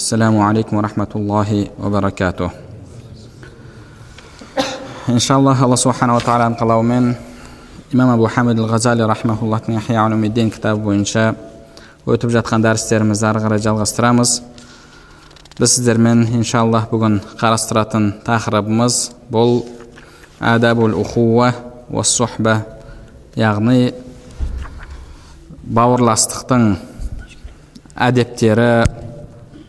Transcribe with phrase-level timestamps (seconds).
[0.00, 2.50] السلام عليكم ورحمة الله وبركاته
[5.08, 7.14] إن شاء الله الله سبحانه وتعالى қалауымен
[7.92, 11.34] имам абу хамид ал ғазали рахмауллахтың ихя улумиддин кітабы бойынша
[12.06, 14.40] өтіп жатқан дәрістерімізді ары қарай жалғастырамыз
[15.58, 18.98] біз сіздермен иншаллах бүгін қарастыратын тақырыбымыз
[19.30, 19.62] бұл
[20.40, 21.52] әдабул ухуа
[21.88, 22.58] уассухба
[23.38, 23.94] яғни
[25.66, 26.66] бауырластықтың
[27.96, 28.70] әдептері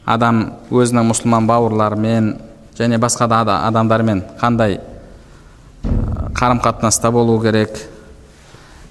[0.05, 2.33] адам өзінің мұсылман бауырларымен
[2.79, 4.81] және басқа да адамдармен қандай
[6.35, 7.77] қарым қатынаста болу керек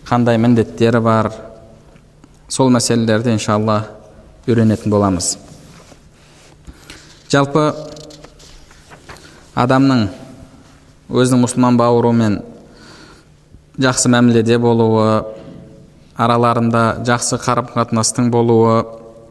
[0.08, 1.32] қандай міндеттері бар
[2.48, 3.84] сол мәселелерді иншалла
[4.48, 5.38] үйренетін боламыз.
[7.32, 7.74] Жалпы
[9.56, 10.08] адамның
[11.12, 12.40] өзінің мұсылман бауырымен
[13.80, 15.24] жақсы мәміледе болуы
[16.16, 18.82] араларында жақсы қарым қатынастың болуы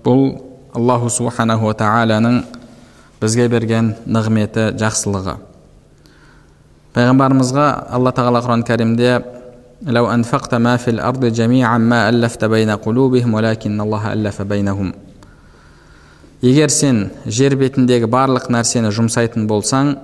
[0.05, 2.42] бұл аллаху субханаху тағаланың
[3.22, 5.38] бізге берген нығметі жақсылығы
[6.96, 9.16] пайғамбарымызға алла тағала құран кәрімде
[9.86, 14.94] لو أنفقت ما في الأرض جميعا ما ألفت بين قلوبهم ولكن الله ألف بينهم
[16.42, 19.96] егер сен жер бетіндегі барлық нәрсені жұмсайтын болсаң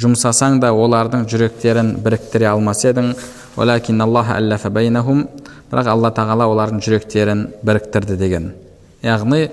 [0.00, 3.12] жұмсасаң да олардың жүректерін біріктіре алмас едің
[5.70, 8.48] бірақ алла тағала олардың жүректерін біріктірді деген
[9.03, 9.49] яғни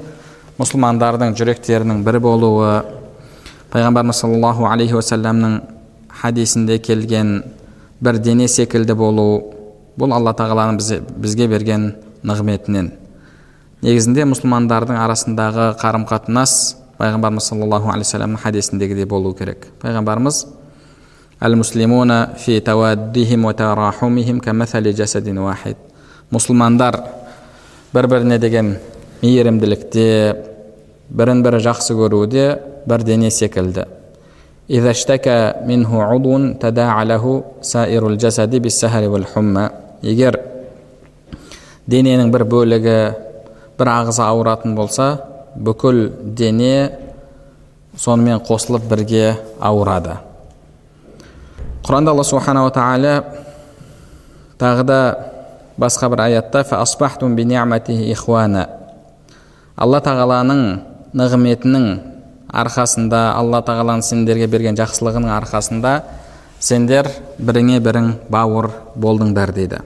[0.60, 2.70] мұсылмандардың жүректерінің бір болуы
[3.72, 5.58] пайғамбарымыз саллаллаху алейхи уассаламның
[6.22, 7.42] хадисінде келген
[8.00, 9.26] бір дене секілді болу
[9.98, 10.78] бұл алла тағаланың
[11.22, 11.92] бізге берген
[12.22, 12.92] нығметінен.
[13.82, 19.66] Негізінде мұсылмандардың арасындағы қарым қатынас пайғамбарымыз саллаллаху алейхи вассаламның хадисіндегідей болу керек.
[19.82, 20.44] Пайғамбарымыз
[26.32, 27.00] мұсылмандар
[27.92, 28.76] бір біріне деген
[29.22, 30.06] мейірімділікте
[31.10, 32.46] бірін бірі жақсы көруде
[32.86, 33.86] бір дене секілді
[40.02, 40.40] егер
[41.86, 42.98] дененің бір бөлігі
[43.78, 45.08] бір ағза ауыратын болса
[45.56, 46.92] бүкіл дене
[47.98, 50.16] сонымен қосылып бірге ауырады.
[51.82, 53.24] Құранда алла субханала тағала
[54.58, 55.00] тағы да
[55.78, 56.62] басқа бір аятта
[59.76, 60.62] алла тағаланың
[61.16, 61.86] нығметінің
[62.52, 65.92] арқасында алла тағаланың сендерге берген жақсылығының арқасында
[66.62, 67.08] сендер
[67.40, 69.80] біріңе бірің бауыр болдыңдар дейді.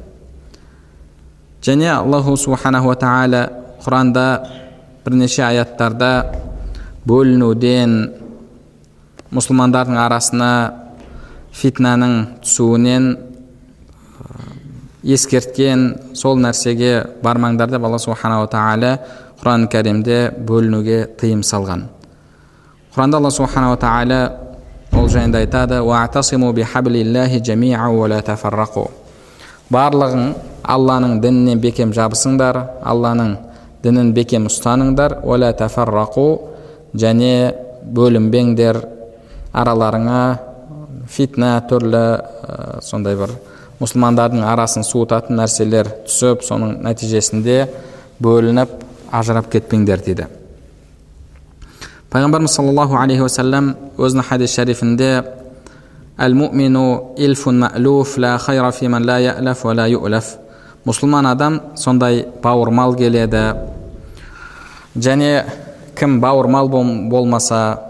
[1.63, 3.47] Және аллаху субханаху тағала
[3.85, 4.27] құранда
[5.05, 6.11] бірнеше аяттарда
[7.07, 7.95] бөлінуден
[9.35, 10.51] мұсылмандардың арасына
[11.55, 13.09] фитнаның түсуінен
[15.07, 15.87] ескерткен
[16.19, 16.93] сол нәрсеге
[17.23, 18.93] бармаңдар деп алла субханала тағала
[19.47, 21.85] құран кәрімде бөлінуге тыйым салған
[22.97, 24.17] құранда алла субханала тағала
[24.99, 25.77] ол жайында айтады
[29.71, 30.33] барлығың
[30.75, 33.37] алланың дініне бекем жабысыңдар алланың
[33.85, 35.21] дінін бекем ұстаныңдар
[36.99, 37.55] және
[37.87, 38.81] бөлінбеңдер
[39.55, 40.25] араларыңа
[41.07, 43.37] фитна түрлі ә, сондай бір
[43.79, 47.61] мұсылмандардың арасын суытатын нәрселер түсіп соның нәтижесінде
[48.19, 50.27] бөлініп ажырап кетпеңдер дейді
[52.11, 55.25] пайғамбарымыз саллаллаху алейхи уассалам өзінің хадис шарифінде
[60.87, 63.57] мұсылман адам сондай бауырмал келеді.
[64.95, 65.45] Және
[65.99, 67.81] кім бауырмал болмаса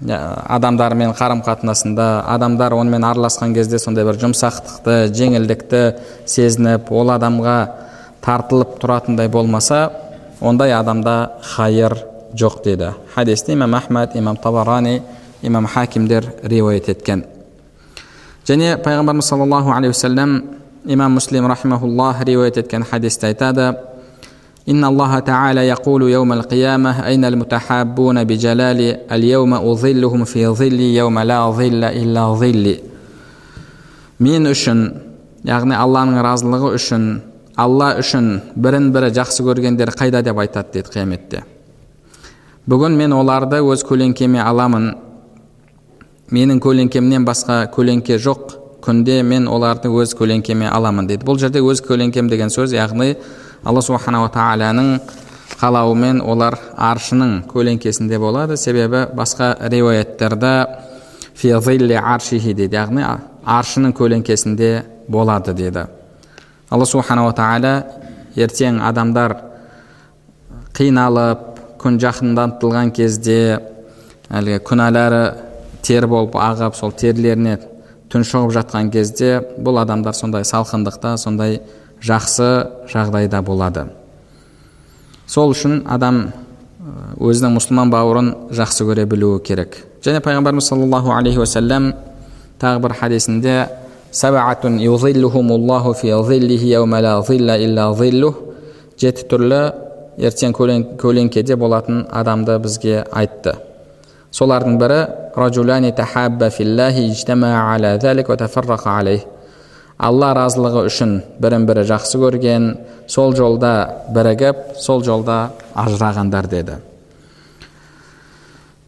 [0.00, 5.82] адамдармен қарым қатынасында адамдар онымен араласқан кезде сондай бір жұмсақтықты жеңілдікті
[6.28, 7.56] сезініп ол адамға
[8.24, 9.90] тартылып тұратындай болмаса
[10.41, 11.97] ондай адамда хайыр
[12.33, 15.01] жоқ деді хадисті имам ахмад имам табарани
[15.41, 17.25] имам хакимдер риуаят еткен
[18.47, 20.43] және пайғамбарымыз саллаллаху алейхи уассалам
[20.85, 23.77] имам муслим рахимахуллах риуаят еткен хадисте айтады
[24.69, 31.51] إن الله تعالى يقول يوم القيامة أين المتحابون بجلالي اليوم أظلهم في ظلي يوم لا
[31.51, 32.79] ظل إلا ظلي
[34.15, 34.79] мен үшін
[35.43, 37.01] яғни алланың разылығы үшін
[37.60, 41.42] алла үшін бірін бірі жақсы көргендер қайда деп айтады дейді қияметте.
[42.70, 44.94] Бүгін мен оларды өз көлеңкеме аламын.
[46.32, 48.56] Менің көлеңкемнен басқа көлеңке жоқ.
[48.80, 51.26] Күнде мен оларды өз көлеңкеме аламын дейді.
[51.28, 53.12] Бұл жерде өз көлеңкем деген сөз яғни
[53.64, 54.92] алла субханала тағаланың
[55.60, 58.56] қалауымен олар аршының көлеңкесінде болады.
[58.56, 60.54] Себебі басқа риуаяттерда
[62.00, 62.76] аршихи дейді.
[62.76, 63.04] Яғни
[63.44, 64.76] аршының көлеңкесінде
[65.08, 65.88] болады деді
[66.70, 67.74] алла субханала тағала
[68.38, 69.36] ертең адамдар
[70.76, 71.46] қиналып
[71.82, 73.58] күн жақындатылған кезде
[74.30, 75.22] әлгі күнәлары
[75.82, 77.56] тер болып ағып сол терлеріне
[78.12, 81.60] тұншығып жатқан кезде бұл адамдар сондай салқындықта сондай
[82.04, 82.50] жақсы
[82.92, 83.88] жағдайда болады
[85.26, 86.22] сол үшін адам
[87.20, 91.92] өзінің мұсылман бауырын жақсы көре білуі керек және пайғамбарымыз саллаллаху алейхи уассалам
[92.60, 93.56] тағы бір хадисінде
[98.98, 99.60] жеті түрлі
[100.18, 100.52] ертең
[101.00, 103.54] көлеңкеде болатын адамды бізге айтты
[104.34, 105.00] солардың бірі
[110.00, 112.70] алла разылығы үшін бірін бірі жақсы көрген
[113.06, 113.72] сол жолда
[114.14, 116.78] бірігіп сол жолда ажырағандар деді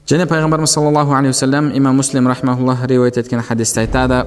[0.09, 4.25] және пайғамбарымыз саллаллаху алейхи уассалам имам муслим рахмауллах риуаят еткен хадисте айтады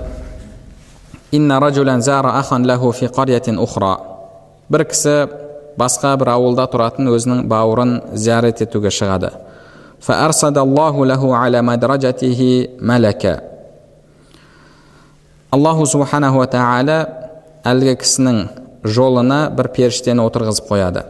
[4.69, 5.15] бір кісі
[5.77, 9.31] басқа бір ауылда тұратын өзінің бауырын зиярат етуге шығады
[15.55, 16.97] аллаху субханаху тағала
[17.67, 18.41] әлгі кісінің
[18.85, 21.05] жолына бір періштені отырғызып қояды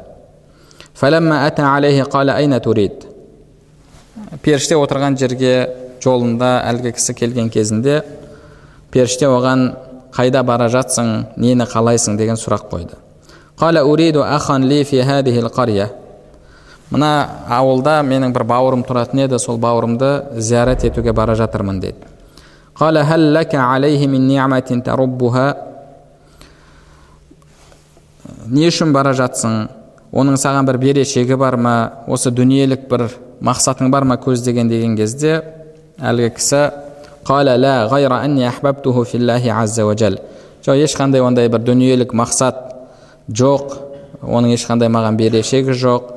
[4.43, 5.55] періште отырған жерге
[6.03, 8.01] жолында әлгі кісі келген кезінде
[8.93, 9.65] періште оған
[10.15, 12.97] қайда бара жатсың нені қалайсың деген сұрақ қойды.
[13.59, 15.89] Қала уриду ахан ли фи қария
[16.91, 21.97] мына ауылда менің бір бауырым тұратын еді сол бауырымды зиярат етуге бара жатырмын деді.
[22.77, 24.83] Қала хәл алейхи мин ниъматин
[28.47, 29.67] не үшін бара жатсың?
[30.15, 31.75] Оның саған бір берешегі бар ма?
[32.07, 33.07] Осы дүниелік бір
[33.43, 35.41] мақсатың бар ма көздеген деген кезде
[35.99, 36.61] әлгі кісі
[40.65, 42.57] жоқ ешқандай ондай бір дүниелік мақсат
[43.29, 43.75] жоқ
[44.21, 46.11] оның ешқандай маған берешегі жоқ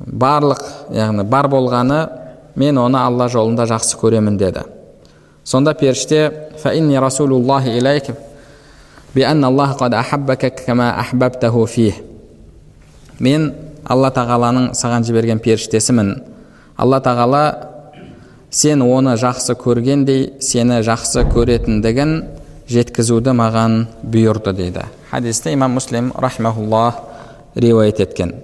[0.00, 0.62] барлық
[0.92, 2.00] яғни бар болғаны
[2.56, 4.64] мен оны алла жолында жақсы көремін деді
[5.44, 6.50] сонда періште
[13.20, 13.52] мен
[13.84, 16.16] алла тағаланың саған жіберген періштесімін
[16.76, 17.44] алла тағала
[18.53, 22.13] сен оны жақсы көргендей сені жақсы көретіндігін
[22.69, 27.01] жеткізуді маған бұйырды дейді хадисті имам муслим рахмауллах
[27.55, 28.35] риуаят еткен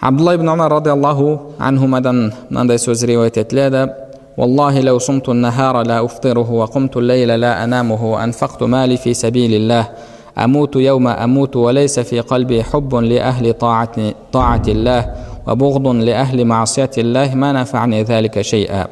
[0.00, 3.88] абдулла ибн омар радиаллаху анхумадан мынандай сөз риуаят етіледі
[4.40, 9.88] والله لو صمت النهار لا أفطره وقمت الليل لا أنامه وأنفقت مالي في سبيل الله
[10.38, 15.14] أموت يوم أموت وليس في قلبي حب لأهل طاعة, طاعة الله
[15.46, 18.86] وبغض لأهل معصية الله ما نفعني ذلك شيئا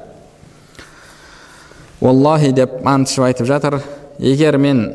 [2.03, 3.81] والله деп антышып айтып жатыр
[4.23, 4.93] егер мен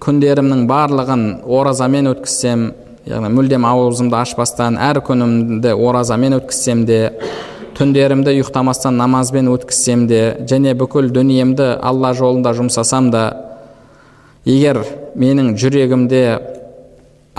[0.00, 2.70] күндерімнің барлығын оразамен өткізсем
[3.04, 7.00] яғни мүлдем аузымды ашпастан әр күнімді оразамен өткізсем де
[7.76, 13.24] түндерімді ұйықтамастан намазбен өткізсем де және бүкіл дүниемді алла жолында жұмсасам да
[14.48, 14.80] егер
[15.20, 16.24] менің жүрегімде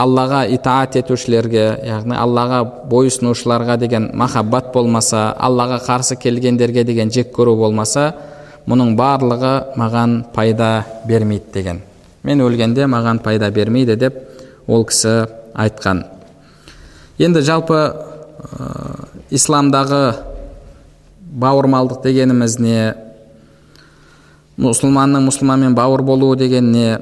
[0.00, 7.57] аллаға итаат етушілерге яғни аллаға бойұсынушыларға деген махаббат болмаса аллаға қарсы келгендерге деген жек көру
[7.59, 8.11] болмаса
[8.71, 10.71] мұның барлығы маған пайда
[11.09, 11.83] бермейді деген.
[12.23, 14.19] Мен өлгенде маған пайда бермейді деп
[14.69, 16.04] ол кісі айтқан.
[17.21, 17.80] Енді жалпы
[19.30, 20.02] исламдағы
[21.21, 22.92] бауырмалдық дегеніміз не?
[24.61, 26.99] Мұсылманның мұсылманмен бауыр болуы деген не?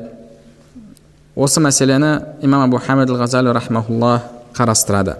[1.38, 2.10] Осы мәселені
[2.42, 4.24] имам абу хамид ғазали рахмаулла
[4.56, 5.14] қарастырады.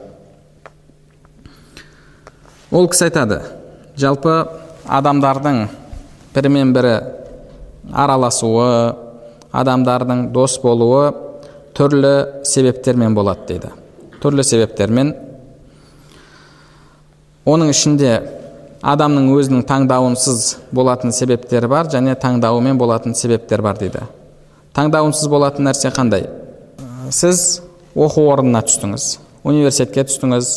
[2.74, 3.38] Ол кісі айтады
[3.96, 4.34] жалпы
[4.90, 5.68] адамдардың
[6.34, 6.96] бірімен бірі
[7.94, 8.96] араласуы
[9.54, 11.14] адамдардың дос болуы
[11.78, 13.72] түрлі себептермен болады дейді.
[14.18, 15.14] Түрлі себептермен.
[17.46, 18.12] Оның ішінде
[18.82, 24.02] адамның өзінің таңдауынсыз болатын себептері бар және таңдауымен болатын себептер бар дейді.
[24.78, 26.28] Таңдауынсыз болатын нәрсе қандай?
[27.10, 27.64] Сіз
[27.98, 29.16] оқу орнына түстіңіз
[29.48, 30.50] университетке түстіңіз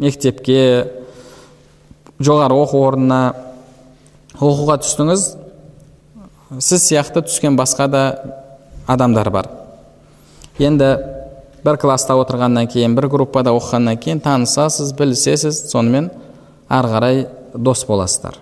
[0.00, 0.60] мектепке
[2.16, 3.20] жоғары оқу орнына
[4.36, 5.26] оқуға түстіңіз.
[6.62, 8.02] Сіз сияқты түскен басқа да
[8.86, 9.50] адамдар бар.
[10.58, 10.92] Енді
[11.66, 16.10] бір класста отырғаннан кейін бір группада оқығаннан кейін танысасыз білісесіз сонымен
[16.68, 18.38] ары қарай дос боласыздар.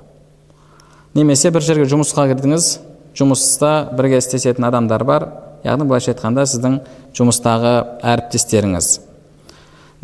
[1.14, 2.74] Немесе бір жерге жұмысқа кірдіңіз
[3.18, 5.28] жұмыста бірге істесетін адамдар бар.
[5.64, 6.78] Яғни былайша айтқанда сіздің
[7.16, 8.88] жұмыстағы әріптестеріңіз.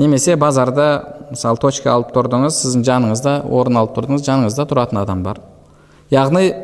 [0.01, 0.87] Немесе базарда
[1.31, 5.43] мысалы точка алып тұрдыңыз сіздің жаныңызда орын алып тұрдыңыз жаныңызда тұратын адам бар.
[6.11, 6.55] Яғни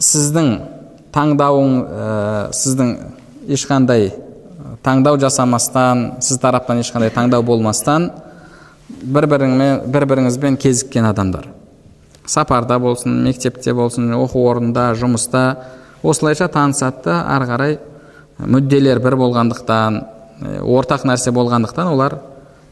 [0.00, 0.48] сіздің
[1.12, 2.08] таңдауың ә,
[2.56, 2.94] сіздің
[3.52, 4.12] ешқандай
[4.86, 8.10] таңдау жасамастан сіз тараптан ешқандай таңдау болмастан
[8.88, 11.50] бір біріңмен бір біріңізбен кезіккен адамдар.
[12.28, 15.42] Сапарда болсын мектепте болсын оқу орнында жұмыста
[16.02, 17.78] осылайша танысады да ары қарай
[18.38, 20.00] мүдделер бір болғандықтан
[20.62, 22.18] ортақ нәрсе болғандықтан олар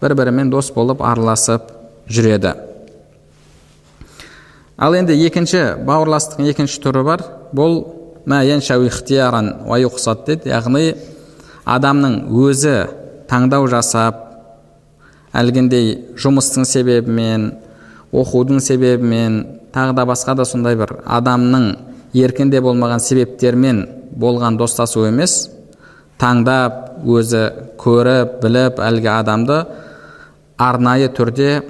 [0.03, 1.73] бір бірімен дос болып араласып
[2.09, 2.53] жүреді.
[4.77, 7.23] Ал енді екінші бауырластықтың екінші түрі бар.
[7.57, 7.79] Бұл
[10.27, 10.51] дейді.
[10.53, 10.95] Яғни
[11.65, 12.77] адамның өзі
[13.31, 14.21] таңдау жасап
[15.33, 17.55] әлгіндей жұмыстың себебімен
[18.17, 19.43] оқудың себебімен
[19.75, 21.67] тағы да басқа да сондай бір адамның
[22.17, 23.85] еркінде болмаған себептермен
[24.17, 25.51] болған достасу емес.
[26.17, 27.43] Таңдап өзі
[27.77, 29.59] көріп біліп әлгі адамды
[30.57, 31.61] арнайы түрде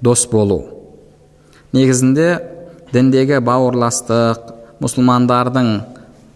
[0.00, 0.62] дос болу.
[1.76, 2.28] Негізінде
[2.94, 5.68] діндегі бауырластық мұсылмандардың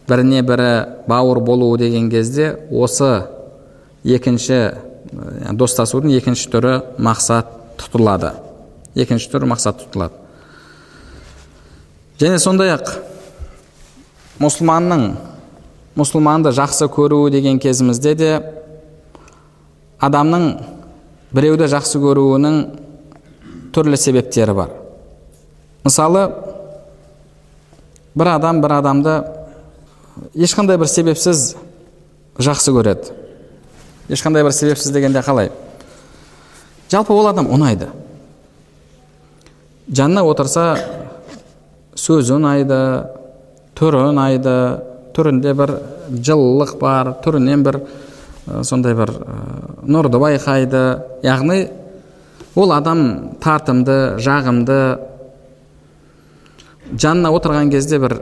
[0.09, 0.73] біріне бірі
[1.09, 3.25] бауыр болу деген кезде осы
[4.05, 4.61] екінші
[5.57, 7.49] достасудың екінші түрі мақсат
[7.81, 8.35] тұтылады.
[8.95, 10.15] Екінші түрі мақсат тұтылады.
[12.21, 12.93] Және сондай ақ
[14.43, 15.09] мұсылманның
[15.99, 18.31] мұсылманды жақсы көруі деген кезімізде де
[20.03, 20.47] адамның
[21.35, 22.59] біреуді жақсы көруінің
[23.75, 24.71] түрлі себептері бар.
[25.85, 26.29] Мысалы
[28.15, 29.17] бір адам бір адамды
[30.35, 31.55] ешқандай бір себепсіз
[32.39, 33.11] жақсы көреді.
[34.09, 35.51] Ешқандай бір себепсіз дегенде қалай?
[36.91, 37.91] Жалпы ол адам ұнайды.
[39.89, 40.65] Жанына отырса
[41.99, 42.79] сөзі ұнайды
[43.77, 44.55] түрі ұнайды
[45.15, 45.73] түрінде бір
[46.15, 47.81] жылылық бар түрінен бір
[48.65, 49.13] сондай бір
[49.85, 50.83] нұрды байқайды
[51.25, 51.59] яғни
[52.57, 53.05] ол адам
[53.45, 54.81] тартымды жағымды
[56.97, 58.19] жанына отырған кезде бір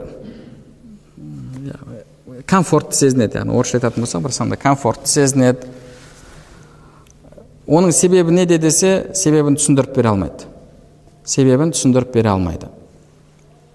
[2.49, 5.69] комфортты сезінеді яғни орысша айтатын болсақ бір сондай комфортты сезінеді
[7.67, 10.52] оның себебі неде десе себебін түсіндіріп бере алмайды
[11.25, 12.67] себебін түсіндіріп бере алмайды.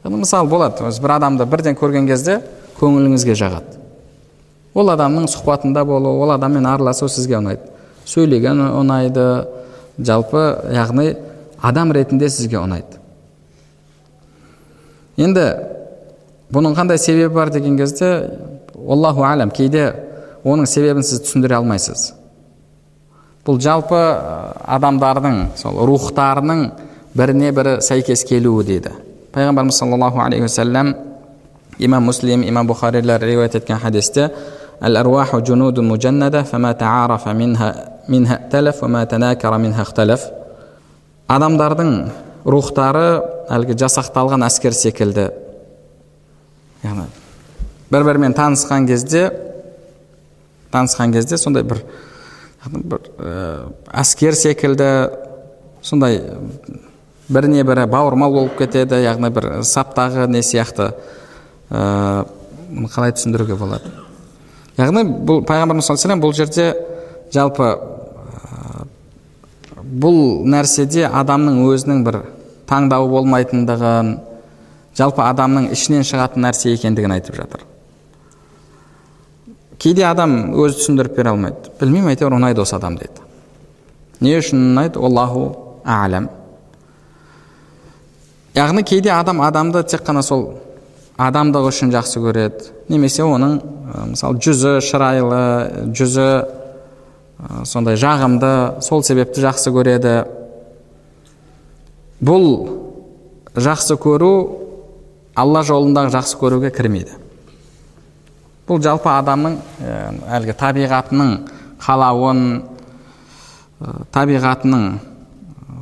[0.04, 2.40] Мысалы болады өзі бір адамды бірден көрген кезде
[2.78, 3.78] көңіліңізге жағады.
[4.74, 7.64] Ол адамның сұхбатында болу ол адаммен араласу сізге ұнайды.
[8.06, 9.24] Сөйлеген ұнайды
[9.98, 11.10] жалпы яғни
[11.60, 13.00] адам ретінде сізге ұнайды.
[15.18, 15.48] Енді
[16.54, 18.30] бұның қандай себебі бар деген кезде
[18.78, 19.90] аллаху әлем кейде
[20.44, 22.12] оның себебін сіз түсіндіре алмайсыз.
[23.44, 23.98] Бұл жалпы
[24.68, 26.68] адамдардың сол рухтарының
[27.14, 28.92] біріне бірі сәйкес келуі дейді
[29.32, 30.94] пайғамбарымыз саллаллаху алейхи уассалам
[31.78, 34.30] имам муслим имам бұхарилер риуаят еткен хадисте
[41.28, 41.90] адамдардың
[42.48, 43.08] рухтары
[43.52, 45.28] әлгі жасақталған әскер секілді
[46.84, 47.04] яғни
[47.92, 49.26] бір бірімен танысқан кезде
[50.72, 51.82] танысқан кезде сондай бір
[52.64, 53.10] бір
[53.92, 54.88] әскер секілді
[55.82, 56.22] сондай
[57.28, 60.92] біріне бірі бауырмал болып кетеді яғни бір саптағы не сияқты
[61.70, 62.24] ә,
[62.94, 63.92] қалай түсіндіруге болады?
[64.78, 66.70] Яғни бұл пайғамбарымыз саллаллаху бұл жерде
[67.34, 68.86] жалпы ә,
[69.82, 70.18] бұл
[70.48, 72.20] нәрседе адамның өзінің бір
[72.70, 74.16] таңдауы болмайтындығын
[74.98, 77.62] жалпы адамның ішінен шығатын нәрсе екендігін айтып жатыр.
[79.78, 81.70] Кейде адам өзі түсіндіріп бере алмайды.
[81.78, 83.28] Білмеймін әйтеуір ұнайды осы адам дейді
[84.20, 84.98] не үшін ұнайды?
[84.98, 85.44] Аллаху
[85.86, 86.28] әлем
[88.58, 90.48] яғни кейде адам адамды тек қана сол
[91.18, 92.72] адамдығы үшін жақсы көреді.
[92.90, 93.58] Немесе оның
[94.14, 95.42] мысалы жүзі шырайлы
[95.94, 96.28] жүзі
[97.68, 100.14] сондай жағымды сол себепті жақсы көреді.
[102.18, 102.46] Бұл
[103.54, 104.32] жақсы көру
[105.38, 107.14] алла жолындағы жақсы көруге кірмейді.
[108.66, 109.58] Бұл жалпы адамның
[110.38, 111.36] әлгі табиғатының
[111.82, 112.42] қалауын
[114.14, 114.90] табиғатының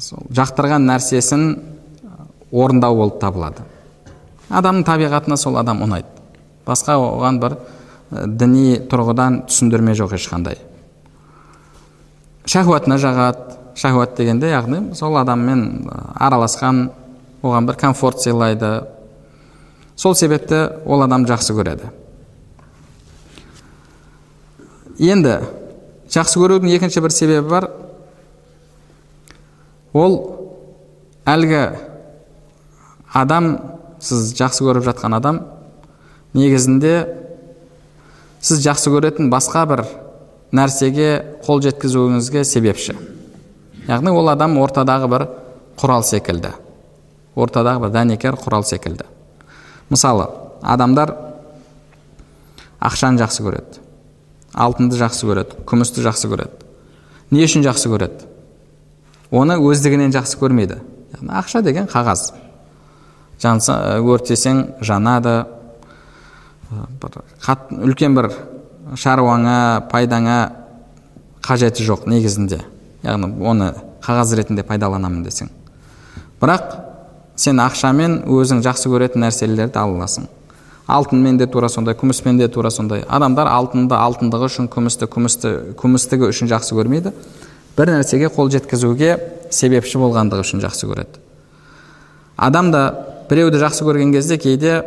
[0.04, 1.48] сол жақтырған нәрсесін
[2.52, 3.64] орындау болып табылады.
[4.50, 6.06] Адамның табиғатына сол адам ұнайды.
[6.66, 7.56] Басқа оған бір
[8.10, 10.58] діни тұрғыдан түсіндірме жоқ ешқандай.
[12.46, 13.56] Шахуатына жағады.
[13.76, 16.86] Шахуат дегенде яғни сол адаммен араласқан
[17.42, 18.86] оған бір комфорт сыйлайды.
[19.96, 21.90] Сол себепті ол адам жақсы көреді.
[24.98, 25.40] Енді
[26.08, 27.68] жақсы көрудің екінші бір себебі бар.
[29.92, 30.16] Ол
[31.26, 31.66] әлгі
[33.12, 33.50] адам
[34.02, 35.40] сіз жақсы көріп жатқан адам
[36.36, 36.94] негізінде
[38.40, 39.84] сіз жақсы көретін басқа бір
[40.56, 42.96] нәрсеге қол жеткізуіңізге себепші.
[43.86, 45.26] Яғни ол адам ортадағы бір
[45.78, 46.52] құрал секілді.
[47.36, 49.06] Ортадағы бір дәнекер құрал секілді.
[49.90, 50.28] Мысалы
[50.62, 51.14] адамдар
[52.80, 53.82] ақшаны жақсы көреді
[54.54, 56.66] алтынды жақсы көреді күмісті жақсы көреді
[57.30, 58.26] не үшін жақсы көреді?
[59.34, 60.78] Оны өздігінен жақсы көрмейді.
[61.26, 62.30] Ақша деген қағаз.
[63.42, 65.44] Жанса өртесең жанады
[66.70, 68.30] бір қат, үлкен бір
[68.98, 70.38] шаруаңа пайдаңа
[71.46, 72.62] қажеті жоқ негізінде.
[73.06, 75.50] Яғни оны қағаз ретінде пайдаланамын десең.
[76.40, 76.74] Бірақ
[77.38, 80.26] сен ақшамен өзің жақсы көретін нәрселерді ала аласың.
[80.86, 83.04] Алтынмен де тура сондай күміспен де тура сондай.
[83.08, 87.12] Адамдар алтынды алтындығы үшін күмісті күмісті күмістігі үшін жақсы көрмейді.
[87.76, 89.16] Бір нәрсеге қол жеткізуге
[89.50, 91.18] себепші болғандығы үшін жақсы көреді.
[92.36, 92.84] Адам да
[93.30, 94.80] біреуді жақсы көрген кезде кейде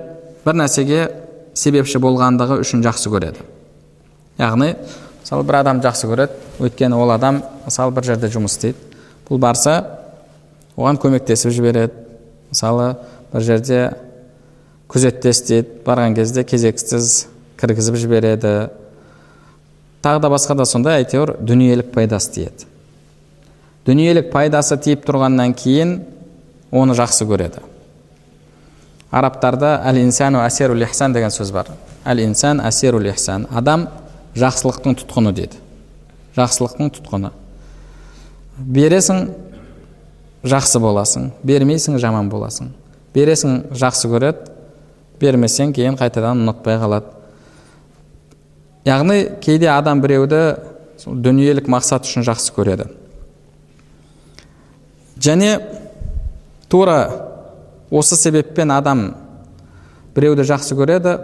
[0.46, 1.06] бір нәрсеге
[1.58, 3.44] себепші болғандығы үшін жақсы көреді.
[4.40, 4.74] Яғни
[5.22, 8.78] мысалы бір адам жақсы көреді өйткені ол адам мысалы бір жерде жұмыс істейді.
[9.28, 9.76] Бұл барса
[10.78, 12.06] оған көмектесіп жібереді.
[12.50, 12.94] Мысалы
[13.34, 13.82] бір жерде
[14.90, 17.28] күзетте істейді барған кезде кезексіз
[17.60, 18.54] кіргізіп жібереді.
[20.02, 22.70] Тағы да басқа да сондай әйтеуір дүниелік пайдасы тиеді.
[23.86, 25.98] Дүниелік пайдасы тиіп тұрғаннан кейін
[26.72, 27.60] оны жақсы көреді.
[29.12, 31.72] Арабтарда әл инсану әсерул ихсан деген сөз бар
[32.06, 33.88] әл инсан әсерул ихсан адам
[34.38, 35.60] жақсылықтың тұтқыны дейді.
[36.38, 37.32] Жақсылықтың тұтқыны.
[38.60, 39.30] Бересің
[40.44, 41.30] жақсы боласың.
[41.44, 42.72] Бермейсің жаман боласың.
[43.16, 44.54] Бересің жақсы көреді.
[45.20, 47.12] Бермесең кейін қайтадан ұнатпай қалады.
[48.88, 50.44] Яғни кейде адам біреуді
[51.06, 52.88] дүниелік мақсат үшін жақсы көреді.
[55.20, 55.58] Және
[56.72, 57.29] тура
[57.92, 59.14] осы себеппен адам
[60.16, 61.16] біреуді жақсы көреді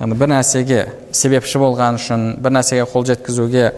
[0.00, 0.80] яғни бір нәрсеге
[1.12, 3.70] себепші болған үшін бір нәрсеге қол жеткізуге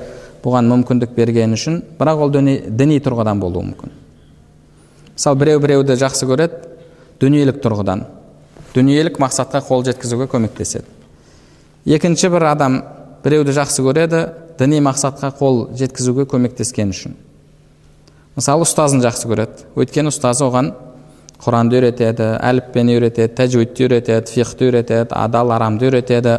[0.42, 3.92] бұған мүмкіндік берген үшін бірақ ол діни, діни тұрғыдан болуы мүмкін.
[5.14, 6.62] Мысалы біреу біреуді жақсы көреді
[7.22, 8.06] дүниелік тұрғыдан.
[8.74, 10.86] Дүниелік мақсатқа қол жеткізуге көмектеседі.
[11.86, 12.80] Екінші бір адам
[13.22, 14.22] біреуді жақсы көреді
[14.58, 17.14] діни мақсатқа қол жеткізуге көмектескен үшін.
[18.34, 19.66] Мысалы ұстазын жақсы көреді.
[19.76, 20.72] Өйткені ұстазы оған
[21.42, 26.36] құранды үйретеді әліппені үйретеді тәжуидті үйретеді фихты үйретеді адал арамды үйретеді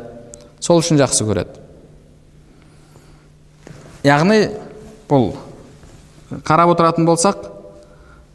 [0.63, 1.59] сол үшін жақсы көреді
[4.07, 4.39] яғни
[5.09, 5.33] бұл
[6.47, 7.49] қарап отыратын болсақ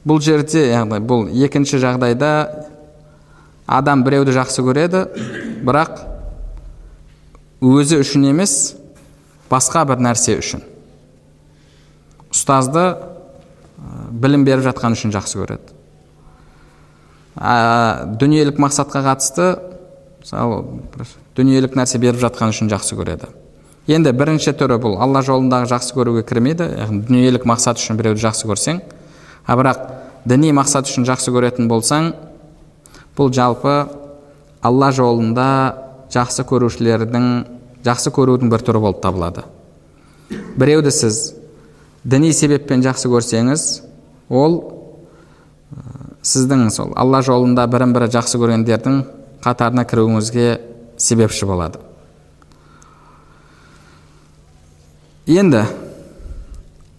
[0.08, 2.32] бұл жерде яғни бұл екінші жағдайда
[3.66, 5.06] адам біреуді жақсы көреді
[5.64, 6.04] бірақ
[7.64, 8.58] өзі үшін емес
[9.48, 10.62] басқа бір нәрсе үшін
[12.28, 12.86] ұстазды
[14.12, 15.77] білім беріп жатқан үшін жақсы көреді
[17.38, 19.48] ә, дүниелік мақсатқа қатысты
[20.22, 20.62] мысалы
[21.38, 23.30] дүниелік нәрсе беріп жатқан үшін жақсы көреді.
[23.88, 26.66] Енді бірінші түрі бұл алла жолындағы жақсы көруге кірмейді.
[26.82, 28.80] Яғни дүниелік мақсат үшін біреуді жақсы көрсең.
[29.46, 29.84] А бірақ
[30.28, 32.10] діни мақсат үшін жақсы көретін болсаң
[33.16, 33.76] бұл жалпы
[34.60, 35.48] алла жолында
[36.12, 37.28] жақсы көрушілердің
[37.86, 39.46] жақсы көрудің бір түрі болып табылады.
[40.28, 41.22] Біреуді сіз
[42.04, 43.68] діни себеппен жақсы көрсеңіз
[44.28, 44.60] ол
[46.27, 48.99] сіздің сол алла жолында бірін бірі жақсы көргендердің
[49.43, 50.47] қатарына кіруіңізге
[50.97, 51.79] себепші болады
[55.27, 55.65] енді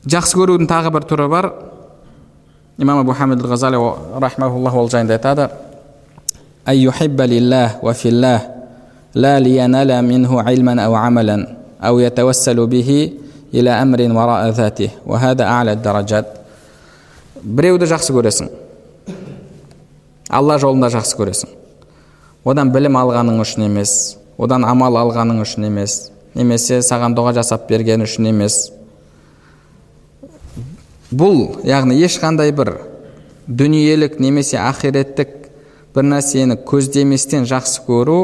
[0.07, 1.52] жақсы көрудің тағы бір түрі бар
[2.78, 3.80] имам абу хамид ғазали
[4.20, 5.50] рахмауллах ол жайында айтады
[9.14, 13.12] لا لينال منه علما أو عملا أو يتوسل به
[13.54, 16.26] إلى أمر وراء ذاته وهذا أعلى الدرجات
[17.44, 18.46] біреуді жақсы көресің
[20.29, 21.51] алла жолында жақсы көресің.
[22.45, 23.93] Одан білім алғаның үшін емес
[24.39, 25.97] одан амал алғаның үшін емес
[26.37, 28.69] немесе саған дұға жасап берген үшін емес.
[31.09, 32.75] Бұл яғни ешқандай бір
[33.47, 35.33] дүниелік немесе ақиреттік
[35.95, 38.19] бір нәрсені көздеместен жақсы көру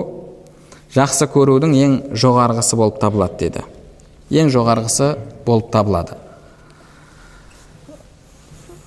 [0.95, 3.65] жақсы көрудің ең жоғарғысы болып табылады деді.
[4.29, 5.15] Ең жоғарғысы
[5.45, 6.15] болып табылады.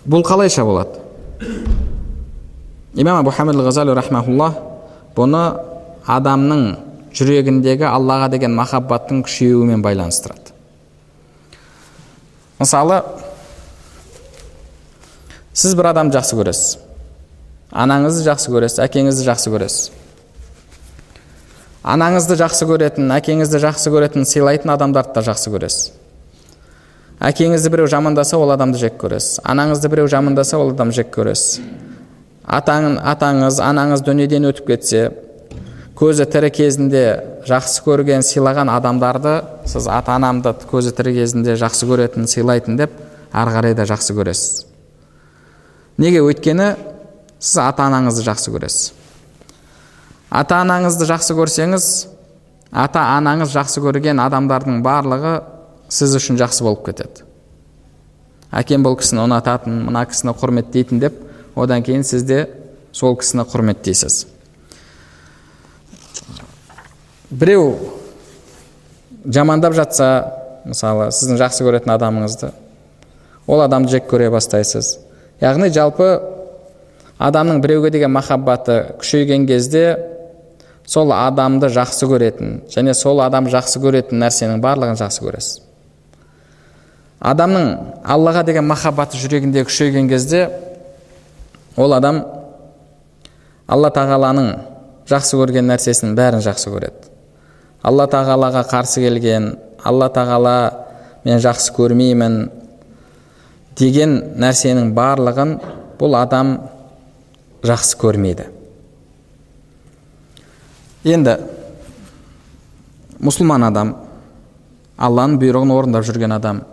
[0.08, 1.02] Бұл қалайша болады?
[2.98, 4.50] Имам абу хамид ғазали рахмаулла
[5.14, 5.42] бұны
[6.10, 6.64] адамның
[7.14, 10.50] жүрегіндегі аллаға деген махаббаттың күшеюімен байланыстырады
[12.58, 13.02] мысалы
[15.54, 16.74] сіз бір адамды жақсы көресіз
[17.70, 19.90] анаңызды жақсы көресіз әкеңізді жақсы көресіз
[21.94, 25.92] анаңызды жақсы көретін әкеңізді жақсы көретін сыйлайтын адамдарды да жақсы көресіз
[27.30, 31.60] әкеңізді біреу жамандаса ол адамды жек көресіз анаңызды біреу жамандаса ол адамды жек көресіз
[32.48, 35.02] атаң, атаңыз анаңыз дүниеден өтіп кетсе
[35.98, 37.04] көзі тірі кезінде
[37.48, 39.34] жақсы көрген сыйлаған адамдарды
[39.68, 42.94] сіз ата анамды көзі тірі кезінде жақсы көретін сыйлайтын деп
[43.32, 44.64] ары қарай да жақсы көресіз.
[45.98, 46.22] Неге?
[46.22, 46.70] Өйткені
[47.38, 48.92] сіз ата анаңызды жақсы көресіз.
[50.30, 51.92] Ата анаңызды жақсы көрсеңіз
[52.72, 55.38] ата анаңыз жақсы көрген адамдардың барлығы
[55.92, 57.24] сіз үшін жақсы болып кетеді.
[58.52, 61.24] Әкем бұл кісіні ұнататын мына кісіні құрметтейтін деп
[61.58, 62.46] одан кейін сіз де
[62.92, 64.26] сол кісіні құрметтейсіз.
[67.30, 67.74] Біреу
[69.26, 70.08] жамандап жатса
[70.64, 72.52] мысалы сіздің жақсы көретін адамыңызды
[73.46, 74.98] ол адамды жек көре бастайсыз.
[75.40, 76.08] Яғни жалпы
[77.18, 79.84] адамның біреуге деген махаббаты күшейген кезде
[80.86, 85.62] сол адамды жақсы көретін және сол адам жақсы көретін нәрсенің барлығын жақсы көресіз.
[87.18, 87.70] Адамның
[88.06, 90.46] аллаға деген махаббаты жүрегінде күшейген кезде
[91.78, 92.22] ол адам
[93.70, 94.50] алла тағаланың
[95.08, 97.10] жақсы көрген нәрсесінің бәрін жақсы көреді.
[97.86, 99.52] Алла тағалаға қарсы келген
[99.86, 100.56] алла тағала
[101.24, 102.38] мен жақсы көрмеймін
[103.78, 105.54] деген нәрсенің барлығын
[106.00, 106.56] бұл адам
[107.62, 108.48] жақсы көрмейді.
[111.08, 111.36] Енді
[113.22, 113.94] мұсылман адам
[114.98, 116.64] алланың бұйрығын орындап жүрген адам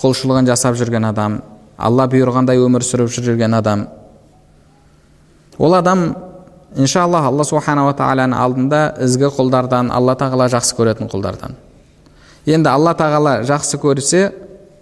[0.00, 1.40] құлшылығын жасап жүрген адам
[1.80, 3.86] алла бұйырғандай өмір сүріп жүрген адам
[5.60, 6.16] ол адам
[6.76, 11.56] иншалла алла субханала тағаланың алдында ізгі құлдардан алла тағала жақсы көретін құлдардан.
[12.48, 14.22] Енді алла тағала жақсы көрсе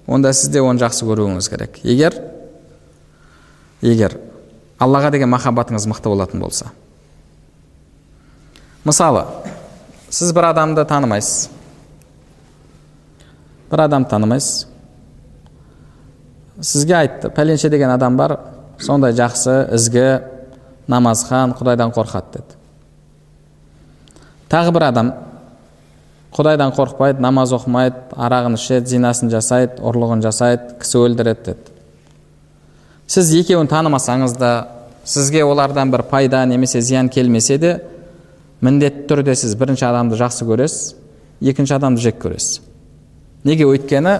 [0.06, 1.80] онда сіз де оны жақсы көруіңіз керек.
[1.82, 2.14] Егер
[3.82, 4.14] егер
[4.78, 6.70] аллаға деген махаббатыңыз мықты болатын болса.
[8.84, 9.26] Мысалы
[10.10, 11.50] сіз бір адамды танымайсыз.
[13.70, 14.66] Бір адамды танымайсыз.
[16.60, 18.38] Сізге айтты пәленше деген адам бар
[18.78, 20.38] сондай жақсы ізгі
[20.88, 22.57] намазхан құдайдан қорқады деді
[24.48, 25.12] тағы бір адам
[26.37, 31.77] құдайдан қорықпайды намаз оқымайды арағын ішеді зинасын жасайды ұрлығын жасайды кісі өлтіреді деді
[33.09, 34.53] сіз екеуін танымасаңыз да
[35.05, 37.81] сізге олардан бір пайда немесе зиян келмесе де
[38.61, 40.94] міндетті түрде сіз бірінші адамды жақсы көресіз
[41.40, 42.61] екінші адамды жек көресіз
[43.44, 44.18] неге өйткені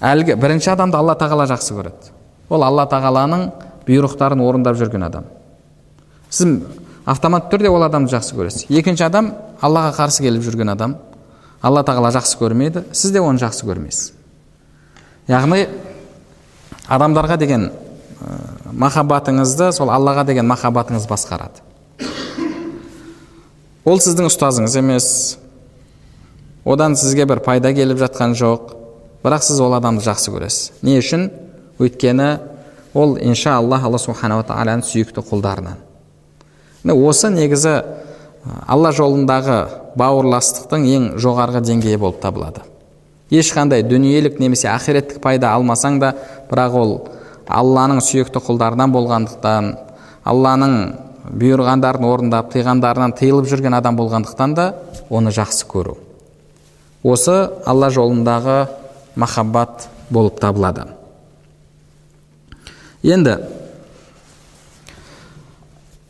[0.00, 2.12] әлгі бірінші адамды алла тағала жақсы көреді
[2.48, 3.48] ол алла тағаланың
[3.86, 5.26] бұйрықтарын орындап жүрген адам
[6.36, 6.60] сіз
[7.06, 8.66] автоматты түрде ол адамды жақсы көресіз.
[8.68, 10.96] Екінші адам аллаға қарсы келіп жүрген адам.
[11.62, 12.82] Алла тағала жақсы көрмейді.
[12.92, 14.12] Сіз де оны жақсы көрмейсіз.
[15.30, 15.68] Яғни
[16.88, 18.36] адамдарға деген ә,
[18.72, 21.62] махаббатыңызды сол аллаға деген махаббатыңыз басқарады.
[23.86, 25.08] Ол сіздің ұстазыңыз емес.
[26.66, 28.74] Одан сізге бір пайда келіп жатқан жоқ.
[29.22, 30.72] Бірақ сіз ол адамды жақсы көресіз.
[30.82, 31.30] Не үшін?
[31.78, 32.30] Өйткені
[32.94, 35.85] ол иншалла алла субханала тағаланың сүйікті құлдарынан.
[36.94, 37.80] Осы негізі
[38.66, 39.58] алла жолындағы
[39.98, 42.62] бауырластықтың ең жоғарғы деңгейі болып табылады.
[43.30, 46.12] Ешқандай дүниелік немесе ақиреттік пайда алмасаң да
[46.50, 46.92] бірақ ол
[47.48, 49.72] алланың сүйікті құлдарынан болғандықтан
[50.26, 50.76] алланың
[51.26, 54.66] бұйырғандарын орындап тыйғандарынан тыйылып жүрген адам болғандықтан да
[55.10, 55.96] оны жақсы көру.
[57.02, 58.68] Осы алла жолындағы
[59.16, 60.86] махаббат болып табылады.
[63.02, 63.38] Енді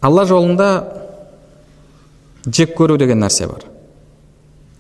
[0.07, 0.69] алла жолында
[2.47, 3.65] жек көру деген нәрсе бар.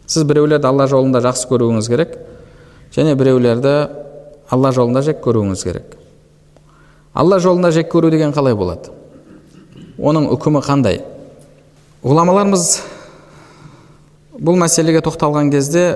[0.06, 2.14] Сіз біреулерді алла жолында жақсы көруіңіз керек
[2.94, 3.74] және біреулерді
[4.54, 5.96] алла жолында жек көруіңіз керек.
[7.14, 8.92] Алла жолында жек көру деген қалай болады?
[9.98, 11.00] Оның үкімі қандай?
[12.04, 12.68] Ғұламаларымыз
[14.36, 15.86] бұл мәселеге тоқталған кезде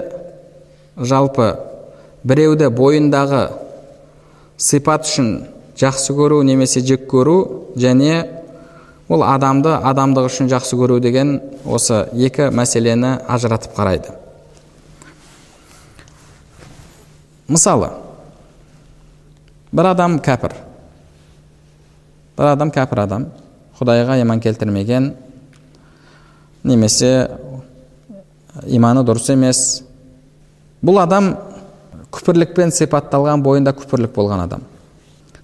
[0.96, 1.52] жалпы
[2.24, 3.44] біреуді бойындағы
[4.56, 5.30] сипат үшін
[5.78, 7.36] жақсы көру немесе жек көру
[7.76, 8.39] және
[9.10, 14.14] ол адамды адамдық үшін жақсы көру деген осы екі мәселені ажыратып қарайды.
[17.50, 17.90] Мысалы
[19.74, 20.54] бір адам кәпір.
[22.38, 23.26] Бір адам кәпір адам.
[23.80, 25.14] Құдайға иман келтірмеген
[26.62, 27.12] немесе
[28.66, 29.82] иманы дұрыс емес.
[30.84, 31.32] Бұл адам
[32.14, 34.62] күпірлікпен сипатталған бойында күпірлік болған адам.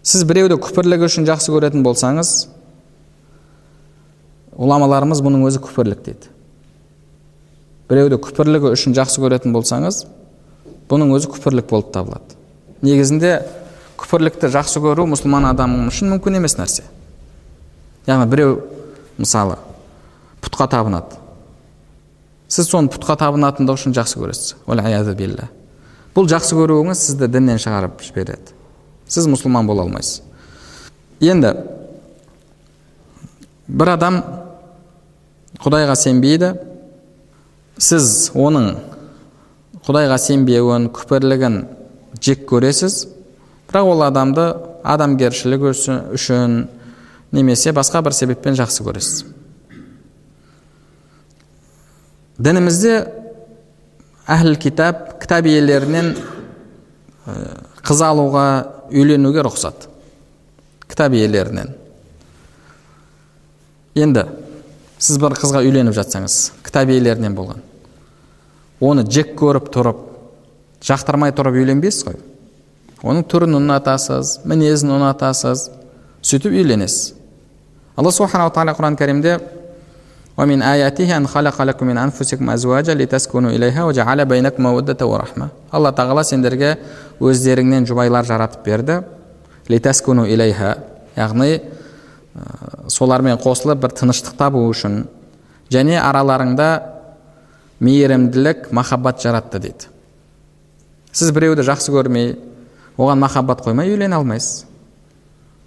[0.07, 2.47] Сіз біреуді күпірлігі үшін жақсы көретін болсаңыз
[4.57, 6.31] ғұламаларымыз бұның өзі күпірлік дейді
[7.91, 10.05] біреуді күпірлігі үшін жақсы көретін болсаңыз
[10.91, 12.39] бұның өзі күпірлік болып табылады
[12.87, 13.35] негізінде
[14.01, 16.87] күпірлікті жақсы көру мұсылман адам үшін мүмкін емес нәрсе
[18.09, 18.57] яғни біреу
[19.21, 19.59] мысалы
[20.45, 21.21] пұтқа табынады
[22.49, 25.53] сіз соны пұтқа табынатындығы үшін жақсы көресіз
[26.17, 28.55] бұл жақсы көруіңіз сізді діннен шығарып жібереді
[29.05, 30.23] сіз мұсылман бола алмайсыз
[31.21, 31.51] енді
[33.69, 34.23] бір адам
[35.63, 36.53] құдайға сенбейді.
[37.77, 38.71] Сіз оның
[39.87, 41.59] құдайға сенбеуін күпірлігін
[42.21, 43.05] жек көресіз.
[43.69, 44.47] Бірақ ол адамды
[44.87, 45.67] адамгершілік
[46.17, 46.57] үшін
[47.35, 49.25] немесе басқа бір себеппен жақсы көресіз.
[52.39, 52.95] Дінімізде
[54.29, 56.15] әхіл китап кітап иелерінен
[57.87, 58.47] қыз алуға
[58.91, 59.89] үйленуге рұқсат.
[60.89, 61.73] Кітап иелерінен.
[63.97, 64.27] Енді
[64.99, 67.61] сіз бір қызға үйленіп жатсаңыз кітап иелерінен болған.
[68.81, 70.01] Оны жек көріп тұрып
[70.85, 72.17] жақтырмай тұрып үйленбейсіз ғой.
[73.05, 75.69] Оның түрін ұнатасыз мінезін ұнатасыз
[76.25, 77.13] сөйтіп үйленесіз.
[77.97, 79.37] Алла субханала тағала құран кәрімде
[85.73, 86.75] алла тағала сендерге
[87.21, 89.01] өздеріңнен жұбайлар жаратып берді.
[91.17, 91.61] Яғни
[92.89, 95.05] солармен қосылып бір тыныштық табу үшін
[95.73, 96.69] және араларыңда
[97.81, 99.91] мейірімділік махаббат жаратты дейді.
[101.13, 102.35] Сіз біреуді жақсы көрмей
[102.97, 104.65] оған махаббат қоймай үйлене алмайсыз.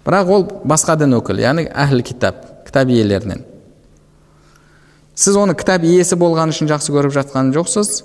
[0.06, 3.44] Бірақ ол басқа дін өкілі яғни әхіл кітап кітап иелерінен.
[5.14, 8.04] Сіз оны кітап иесі болған үшін жақсы көріп жатқан жоқсыз.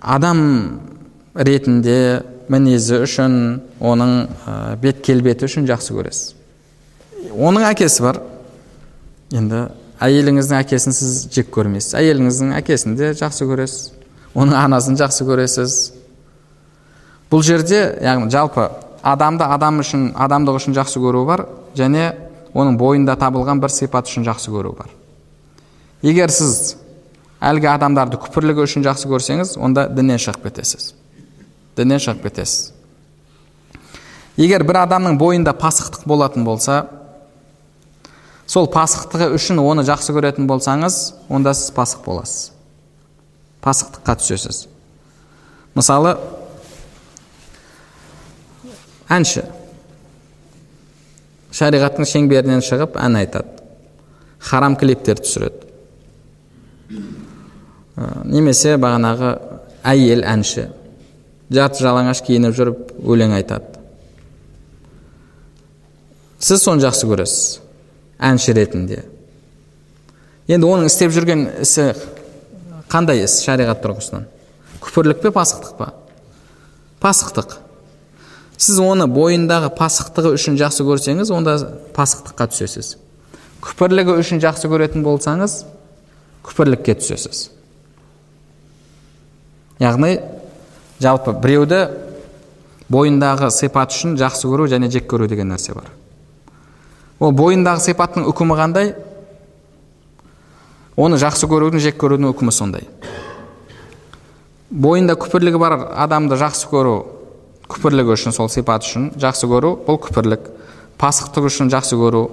[0.00, 0.40] Адам
[1.34, 3.36] ретінде мінезі үшін
[3.80, 4.16] оның
[4.82, 6.34] бет келбеті үшін жақсы көресіз.
[7.32, 8.20] Оның әкесі бар.
[9.34, 9.66] Енді
[10.04, 11.94] әйеліңіздің әкесін сіз жек көрмейсіз.
[11.98, 13.92] Әйеліңіздің әкесін де жақсы көресіз.
[14.34, 15.76] Оның анасын жақсы көресіз.
[17.30, 18.68] Бұл жерде яғни жалпы
[19.04, 22.12] адамды адам үшін адамдық үшін жақсы көру бар және
[22.54, 24.90] оның бойында табылған бір сипат үшін жақсы көру бар.
[26.02, 26.76] Егер сіз
[27.44, 30.92] әлгі адамдарды күпірлігі үшін жақсы көрсеңіз онда діннен шығып кетесіз.
[31.76, 32.72] Діннен шығып кетесіз.
[34.36, 36.84] Егер бір адамның бойында пасықтық болатын болса
[38.46, 41.00] сол пасықтығы үшін оны жақсы көретін болсаңыз
[41.32, 42.52] онда сіз пасық боласыз.
[43.64, 44.66] Пасықтыққа түсесіз.
[45.74, 46.16] Мысалы
[49.08, 49.46] әнші.
[51.54, 53.62] Шариғаттың шеңберінен шығып ән айтады.
[54.44, 55.64] Харам клиптер түсіреді.
[58.28, 59.36] Немесе бағанағы
[59.86, 60.68] әйел әнші.
[61.54, 63.80] Жарты жалаңаш киініп жүріп өлең айтады.
[66.44, 67.63] Сіз соны жақсы көресіз.
[68.24, 69.02] Әнші ретінде.
[70.48, 71.92] Енді оның істеп жүрген ісі
[72.92, 73.38] қандай іс?
[73.44, 74.26] Шариғат тұрғысынан.
[74.84, 75.92] Күпірлік пе пасықтық па?
[77.00, 77.56] Пасықтық.
[78.60, 81.56] Сіз оны бойындағы пасықтығы үшін жақсы көрсеңіз онда
[81.96, 82.94] пасықтыққа түсесіз.
[83.64, 85.62] Күпірлігі үшін жақсы көретін болсаңыз
[86.44, 87.48] күпірлікке түсесіз.
[89.82, 90.18] Яғни
[91.02, 91.82] жалпы біреуді
[92.92, 95.88] бойындағы сипат үшін жақсы көру және жек көру деген нәрсе бар.
[97.20, 98.94] Ол бойындағы сипаттың үкімі қандай?
[100.96, 102.86] Оны жақсы көрудің жек көрудің үкімі сондай.
[104.70, 106.96] Бойында күпірлігі бар адамды жақсы көру
[107.70, 110.50] күпірлігі үшін сол сипат үшін жақсы көру бұл күпірлік.
[110.98, 112.28] Пасықтық үшін жақсы көру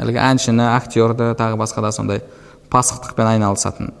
[0.00, 2.22] әлгі әншіні актерді тағы басқа да сондай
[2.72, 3.92] пасықтықпен айналысатын.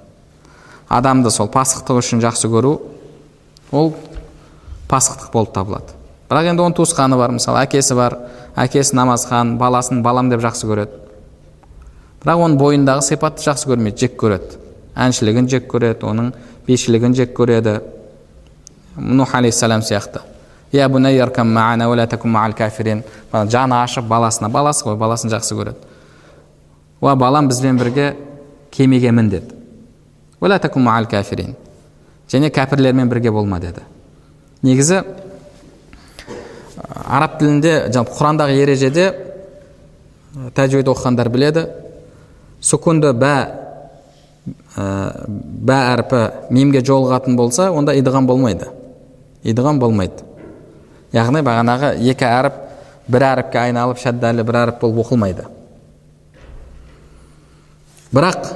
[0.88, 2.74] Адамды сол пасықтық үшін жақсы көру
[3.72, 3.94] ол
[4.88, 5.96] пасықтық болып табылады.
[6.28, 8.18] Бірақ енді оның туысқаны бар мысалы әкесі бар
[8.56, 11.02] әкесі намазхан баласын балам деп жақсы көреді.
[12.22, 14.56] Бірақ оның бойындағы сипатты жақсы көрмейді жек көреді.
[14.96, 16.32] Әншілігін жек көреді оның
[16.66, 17.80] бишілігін жек көреді.
[18.96, 20.22] Нух алейхисалам сияқты.
[23.52, 25.76] Жаны ашып баласына баласы ғой баласын жақсы көреді.
[27.00, 28.16] Уа балам бізбен бірге
[28.70, 29.52] кемеге мін деді.
[32.26, 33.84] Және кәпірлермен бірге болма деді.
[34.62, 35.02] Негізі
[36.88, 39.06] араб тілінде жалпы құрандағы ережеде
[40.54, 41.66] тәжуид оқығандар біледі.
[42.62, 43.34] Сүкунді бә
[44.76, 46.20] бә әрпі
[46.54, 48.68] мимге жолығатын болса онда идғам болмайды.
[49.42, 50.22] Идғам болмайды.
[51.14, 52.62] Яғни бағанағы екі әріп
[53.08, 55.46] бір әріпке айналып шәддәлі бір әріп болып оқылмайды.
[58.12, 58.50] Бірақ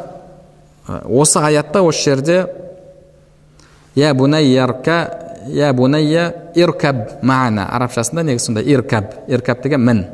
[1.09, 2.47] осы аятта осы жерде
[3.95, 4.15] я
[5.49, 10.05] я бунайя иркаб маана арабшасында негізі сондай иркаб иркаб деген мін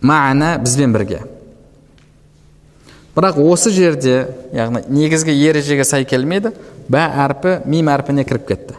[0.00, 1.22] маана бізбен бірге
[3.16, 6.54] бірақ осы жерде яғни негізгі ережеге сай келмейді
[6.88, 8.78] бә әрпі мим әрпіне кіріп кетті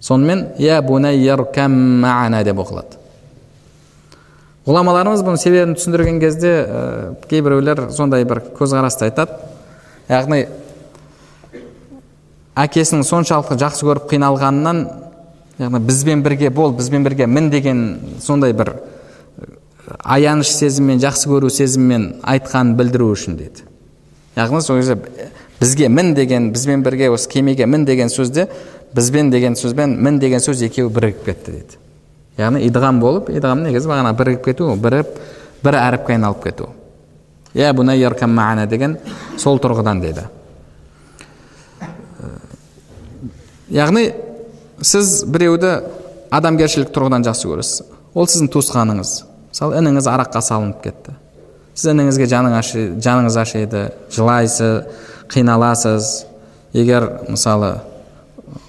[0.00, 3.00] сонымен я маана деп оқылады
[4.66, 9.34] ғұламаларымыз бұның себебін түсіндірген кезде ә, кейбіреулер сондай бір көзқарасты айтады
[10.06, 10.44] яғни
[12.58, 14.82] әкесінің соншалықты жақсы көріп қиналғанынан
[15.58, 17.82] яғни бізбен бірге бол бізбен бірге мін деген
[18.20, 18.74] сондай бір
[20.04, 23.64] аяныш сезіммен жақсы көру сезіммен айтқанын білдіру үшін дейді.
[24.36, 24.98] Яғни сол кезде
[25.60, 28.48] бізге мін деген бізбен бірге осы кемеге мін деген сөзде
[28.94, 31.80] бізбен деген сөзбен мін деген сөз екеуі бірігіп кетті дейді.
[32.38, 35.16] Яғни идғам болып идғам негізі бағана бірігіп кету біріп
[35.64, 36.68] бір әріпке айналып кету.
[37.54, 37.72] Иә
[38.66, 38.98] деген
[39.36, 40.28] сол тұрғыдан дейді.
[43.72, 44.12] Яғни
[44.84, 45.72] сіз біреуді
[46.32, 47.82] адамгершілік тұрғыдан жақсы көресіз
[48.12, 49.12] ол сіздің туысқаныңыз
[49.52, 51.16] мысалы ініңіз араққа салынып кетті
[51.74, 54.84] сіз ініңізге жаныңыз ашиды жылайсыз
[55.32, 56.12] қиналасыз
[56.76, 57.74] егер мысалы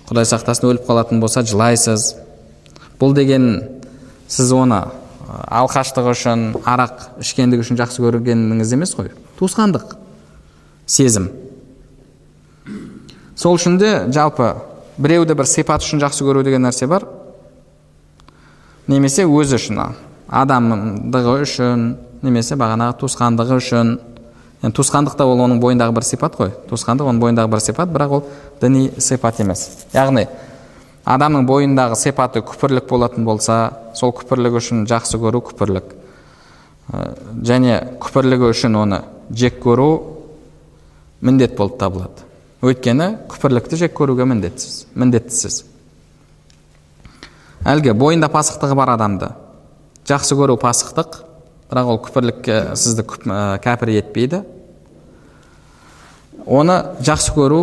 [0.08, 2.14] құдай сақтасын өліп қалатын болса жылайсыз
[3.00, 3.48] бұл деген
[4.32, 4.84] сіз оны
[5.28, 9.96] алқаштығы үшін арақ ішкендігі үшін жақсы көргеніңіз емес қой туысқандық
[10.86, 11.32] сезім
[13.36, 14.54] сол үшін де жалпы
[14.98, 17.06] біреуді бір сипат үшін жақсы көру деген нәрсе бар
[18.88, 19.82] немесе өзі үшін
[20.30, 21.86] адамдығы үшін
[22.24, 23.94] немесе бағанағы туысқандығы үшін
[24.64, 28.16] енді туысқандық та ол оның бойындағы бір сипат қой туысқандық оның бойындағы бір сипат бірақ
[28.18, 28.24] ол
[28.62, 30.28] діни сипат емес яғни
[31.04, 33.58] адамның бойындағы сипаты күпірлік болатын болса
[33.96, 35.92] сол күпірлігі үшін жақсы көру күпірлік
[37.44, 39.02] және күпірлігі үшін оны
[39.32, 39.90] жек көру
[41.22, 42.28] міндет болып табылады
[42.64, 45.58] өйткені күпірлікті жек көруге міндетсіз міндеттісіз
[47.68, 49.30] әлгі бойында пасықтығы бар адамды
[50.08, 51.18] жақсы көру пасықтық
[51.72, 53.04] бірақ ол күпірлікке сізді
[53.64, 54.44] кәпір етпейді
[56.46, 57.60] оны жақсы көру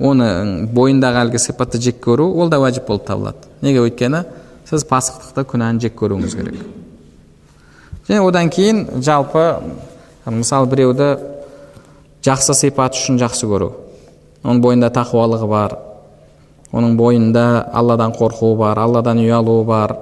[0.00, 0.28] оны
[0.72, 4.24] бойындағы әлгі сипатты жек көру ол да уәжіп болып табылады неге өйткені
[4.68, 6.62] сіз пасықтықты күнәні жек көруіңіз керек
[8.08, 9.44] және одан кейін жалпы
[10.26, 11.10] мысалы біреуді
[12.24, 13.70] жақсы сипат үшін жақсы көру.
[14.44, 15.76] Оның бойында тақуалығы бар.
[16.72, 19.96] Оның бойында алладан қорқуы бар алладан ұялуы бар.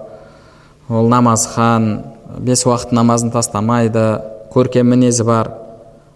[0.88, 1.88] Ол намазхан
[2.38, 4.20] бес уақыт намазын тастамайды
[4.52, 5.52] көркем мінезі бар.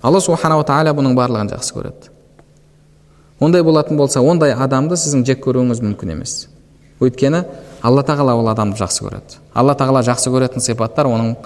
[0.02, 2.10] Алла субханала тағала бұның барлығын жақсы көреді.
[3.40, 6.48] Ондай болатын болса ондай адамды сіздің жек көруіңіз мүмкін емес.
[7.02, 7.44] Өйткені
[7.82, 9.38] алла тағала ол адамды жақсы көреді.
[9.54, 11.36] Алла тағала жақсы көретін сипаттар оның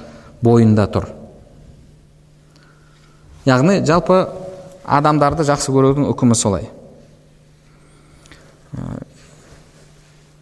[0.45, 1.09] бойында тұр.
[3.47, 4.27] Яғни жалпы
[4.87, 6.69] адамдарды жақсы көрудің үкімі солай.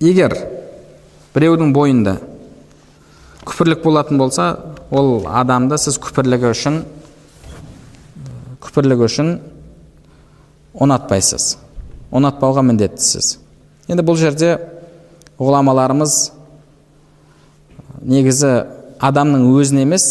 [0.04, 0.36] Егер
[1.34, 2.18] біреудің бойында
[3.48, 4.48] күпірлік болатын болса
[4.92, 6.80] ол адамды сіз күпірлігі үшін
[8.64, 9.34] күпірлігі үшін
[10.74, 11.54] ұнатпайсыз
[12.14, 13.38] ұнатпауға міндеттісіз.
[13.88, 14.56] Енді бұл жерде
[15.38, 16.18] ғұламаларымыз
[18.04, 18.52] негізі
[19.02, 20.06] адамның өзін емес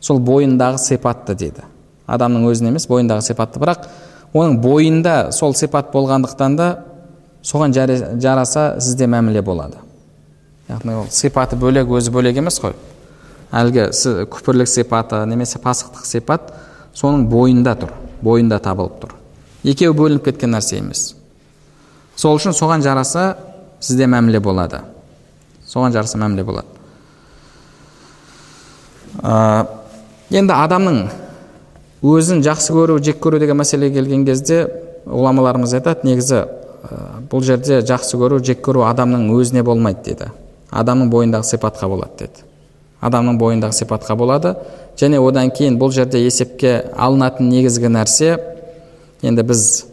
[0.00, 1.69] сол бойындағы сипатты дейді.
[2.10, 3.60] Адамның өзін емес бойындағы сипатты.
[3.62, 3.86] Бірақ
[4.34, 6.68] оның бойында сол сипат болғандықтан да
[7.42, 9.80] соған жараса сізде мәміле болады.
[10.68, 12.76] Яғни ол сипаты бөлек өзі бөлек емес қой.
[13.50, 13.88] Әлгі
[14.30, 16.52] күпірлік сипаты немесе пасықтық сипат
[16.94, 19.14] соның бойында тұр бойында табылып тұр.
[19.64, 21.14] Екеуі бөлініп кеткен нәрсе емес.
[22.16, 23.34] Сол үшін соған жараса
[23.80, 24.82] сізде мәміле болады.
[25.68, 26.68] Соған жараса мәміле болады.
[29.20, 29.66] Ә,
[30.30, 31.00] енді адамның
[32.02, 34.62] өзін жақсы көру жек көру деген мәселеге келген кезде
[35.06, 36.44] ғұламаларымыз айтады негізі
[37.30, 40.30] бұл жерде жақсы көру жек көру адамның өзіне болмайды дейді
[40.70, 42.44] адамның бойындағы сипатқа болады деді.
[43.02, 44.54] Адамның бойындағы сипатқа болады.
[44.98, 48.36] Және одан кейін бұл жерде есепке алынатын негізгі нәрсе
[49.22, 49.86] енді біз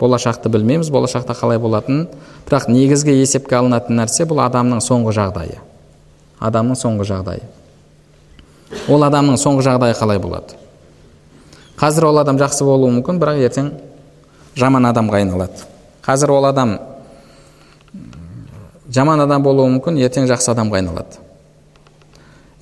[0.00, 2.08] болашақты білмейміз болашақта қалай болатынын
[2.48, 5.60] бірақ негізгі есепке алынатын нәрсе бұл адамның соңғы жағдайы.
[6.40, 7.46] Адамның соңғы жағдайы.
[8.90, 10.58] Ол адамның соңғы жағдайы қалай болады?
[11.80, 13.70] Қазір ол адам жақсы болуы мүмкін бірақ ертең
[14.58, 15.66] жаман адамға айналады.
[16.04, 16.78] Қазір ол адам
[18.94, 21.18] жаман адам болуы мүмкін ертең жақсы адамға айналады.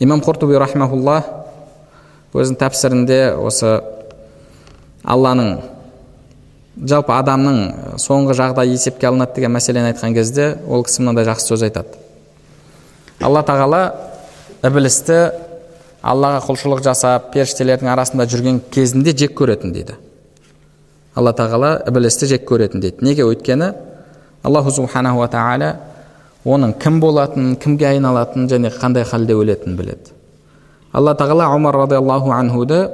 [0.00, 1.20] Имам құртуби рахмаулла
[2.32, 3.76] өзінің тәпсірінде осы
[5.04, 5.58] алланың
[6.88, 11.66] жалпы адамның соңғы жағдай есепке алынады деген мәселені айтқан кезде ол кісі мынандай жақсы сөз
[11.68, 12.00] айтады.
[13.20, 13.82] Алла тағала
[14.64, 15.18] ібілісті
[16.02, 19.96] аллаға құлшылық жасап періштелердің арасында жүрген кезінде жек көретін дейді.
[21.14, 23.04] Алла тағала ібілісті жек көретін дейді.
[23.06, 23.26] Неге?
[23.28, 23.72] Өйткені
[24.42, 25.70] аллаху субханала тағала
[26.44, 30.14] оның кім болатынын кімге айналатынын және қандай халде өлетінін біледі.
[30.92, 32.84] Алла тағала омар радиаллаху анхуды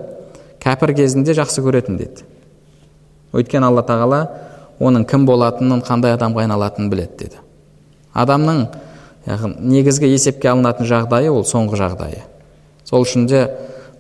[0.63, 2.27] кәпір кезінде жақсы көретін дейді.
[3.33, 4.25] Өйткені алла тағала
[4.79, 7.45] оның кім болатынын қандай адамға айналатынын біледі деді
[8.19, 8.65] адамның
[9.61, 12.23] негізгі есепке алынатын жағдайы ол соңғы жағдайы.
[12.89, 13.45] Сол үшін де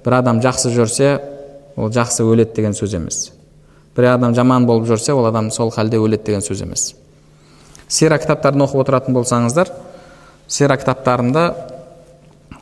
[0.04, 1.10] бір адам жақсы жүрсе
[1.76, 3.32] ол жақсы өледі деген сөз емес.
[3.96, 6.94] Бір адам жаман болып жүрсе ол адам сол халде өледі деген сөз емес.
[7.88, 9.72] Сира кітаптарын оқып отыратын болсаңыздар
[10.48, 11.44] сира кітаптарында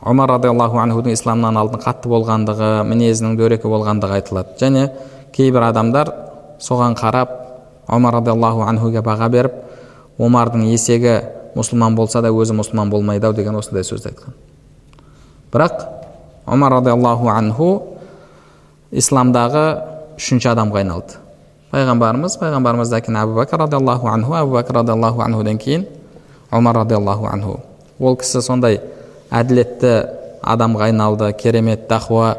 [0.03, 4.57] омар радиаллаху анхудың исламнан алдын қатты болғандығы мінезінің дөрекі болғандығы айтылады.
[4.59, 4.89] Және
[5.35, 6.11] кейбір адамдар
[6.59, 7.33] соған қарап
[7.87, 9.55] омар радиаллаху анхуге баға беріп
[10.19, 11.19] омардың есегі
[11.55, 14.35] мұсылман болса да өзі мұсылман болмайды ау деген осындай сөзді айтқан.
[15.53, 15.96] Бірақ
[16.47, 17.69] омар радиаллаху анху
[18.91, 19.63] исламдағы
[20.17, 21.17] үшінші адамға айналды
[21.73, 25.85] пайғамбарымыз пайғамбарымыздан кейін әбу бәкір радиаллаху анху әбу бәкір радиаллаху анхудан кейін
[26.51, 27.59] омар радиаллаху анху
[27.99, 28.79] ол кісі сондай
[29.29, 29.93] әділетті
[30.41, 32.37] адамға айналды керемет дахуа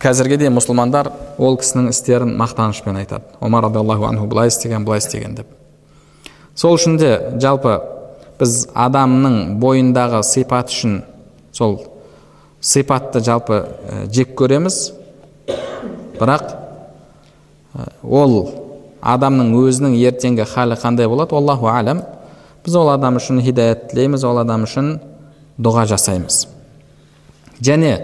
[0.00, 5.36] қазірге дейін мұсылмандар ол кісінің істерін мақтанышпен айтады омар радиаллаху анху былай істеген былай істеген
[5.36, 5.52] деп
[6.54, 7.76] сол үшін де жалпы
[8.40, 11.02] біз адамның бойындағы сипат үшін
[11.52, 11.78] сол
[12.62, 13.64] сипатты жалпы
[14.14, 14.78] жек көреміз
[16.20, 16.52] бірақ
[18.06, 18.36] ол
[19.02, 22.04] адамның өзінің ертеңгі халі қандай болады аллаху әлем
[22.64, 24.92] біз ол адам үшін хидаят тілейміз ол адам үшін
[25.58, 26.44] дұға жасаймыз
[27.58, 27.96] және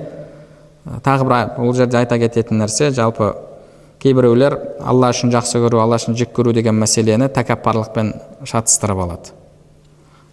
[1.06, 3.34] тағы бір бұл жерде айта кететін нәрсе жалпы
[4.02, 8.12] кейбіреулер алла үшін жақсы көру алла үшін жек көру деген мәселені тәкаппарлықпен
[8.46, 9.34] шатыстырып алады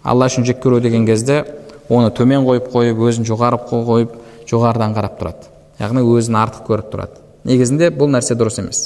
[0.03, 1.43] алла үшін жек көру деген кезде
[1.89, 4.13] оны төмен қойып қойып өзін жоғары қойып
[4.49, 5.49] жоғарыдан қарап тұрады.
[5.79, 7.23] Яғни өзін артық көріп тұрады.
[7.45, 8.83] Негізінде бұл нәрсе дұрыс емес.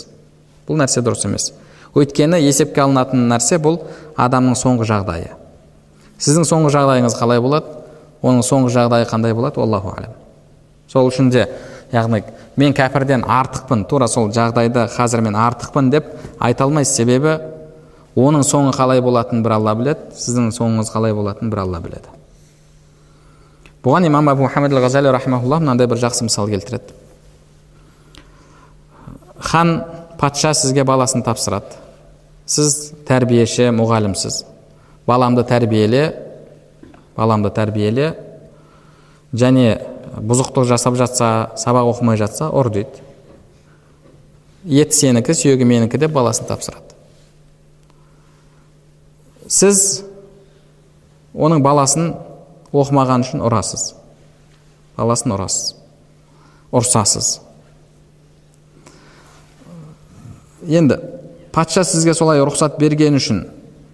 [0.67, 1.51] Бұл нәрсе дұрыс емес.
[1.95, 3.81] Өйткені есепке алынатын нәрсе бұл
[4.17, 5.35] адамның соңғы жағдайы.
[6.19, 7.77] Сіздің соңғы жағдайыңыз қалай болады?
[8.21, 9.61] Оның соңғы жағдайы қандай болады?
[9.63, 10.17] Аллаху әлем
[10.89, 11.45] сол үшін де
[11.93, 12.23] яғни
[12.57, 17.37] мен кәпірден артықпын тура сол жағдайда қазір мен артықпын деп айта алмайсыз себебі
[18.17, 22.18] оның соңы қалай болатынын бір алла біледі сіздің соңыңыз қалай болатынын бір алла біледі.
[23.83, 26.93] Бұған имам абу мұхаммед ғазали рахимаулла мынандай бір жақсы мысал келтіреді.
[29.39, 29.83] Хан
[30.19, 31.77] патша сізге баласын тапсырады.
[32.45, 34.43] Сіз тәрбиеші мұғалімсіз.
[35.07, 36.03] Баламды тәрбиеле
[37.15, 38.13] баламды тәрбиеле.
[39.33, 39.79] Және
[40.19, 43.03] бұзықтық жасап жатса сабақ оқымай жатса ұр дейді.
[44.65, 46.95] Еті сенікі сүйегі менікі деп баласын тапсырады.
[49.47, 50.03] Сіз
[51.33, 52.13] оның баласын
[52.73, 53.93] оқымаған үшін ұрасыз
[54.97, 55.75] баласын ұрасыз
[56.75, 57.39] ұрсасыз.
[60.67, 60.99] Енді
[61.55, 63.45] патша сізге солай рұқсат берген үшін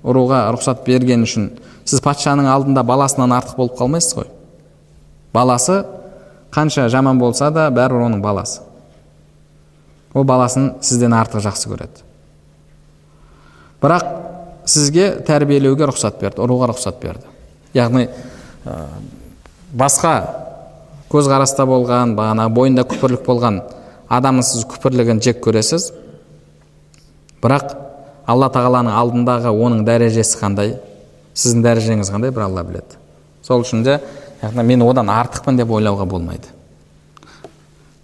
[0.04, 1.52] ұруға рұқсат берген үшін
[1.86, 4.30] сіз патшаның алдында баласынан артық болып қалмайсыз ғой.
[5.34, 5.84] Баласы
[6.52, 8.62] қанша жаман болса да бәрібір оның баласы.
[10.14, 12.04] Ол баласын сізден артық жақсы көреді.
[13.84, 14.06] Бірақ
[14.66, 17.30] сізге тәрбиелеуге рұқсат берді ұруға рұқсат берді.
[17.76, 18.08] Яғни
[18.66, 20.14] басқа
[21.12, 23.62] көзқараста болған бағана бойында күпірлік болған
[24.10, 25.92] адамның сіз күпірлігін жек көресіз.
[27.44, 27.76] Бірақ
[28.30, 30.76] алла тағаланың алдындағы оның дәрежесі қандай?
[31.38, 32.34] Сіздің дәрежеңіз қандай?
[32.34, 32.98] Бір алла біледі.
[33.46, 34.00] Сол үшін де
[34.42, 36.50] мен одан артықпын деп ойлауға болмайды.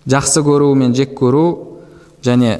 [0.06, 1.46] Жақсы көру мен жек көру
[2.24, 2.60] және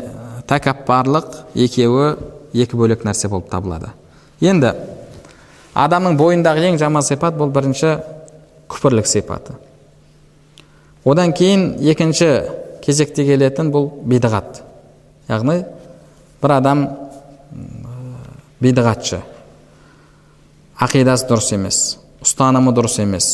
[0.50, 2.16] тәкаппарлық екеуі
[2.54, 3.94] екі бөлек нәрсе болып табылады.
[4.42, 4.74] Енді
[5.78, 7.96] адамның бойындағы ең жаман сипат бұл бірінші
[8.72, 9.56] күпірлік сипаты.
[11.06, 12.30] Одан кейін екінші
[12.84, 14.62] кезекте келетін бұл бидғат.
[15.30, 15.62] Яғни
[16.42, 16.86] бір адам
[18.62, 19.22] бидғатшы.
[20.82, 21.82] Ақидасы дұрыс емес
[22.22, 23.28] ұстанымы дұрыс емес.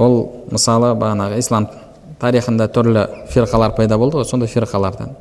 [0.00, 1.68] Ол мысалы бағанағы ислам
[2.20, 5.14] тарихында түрлі фирқалар пайда болды ғой сондай фирқалардан.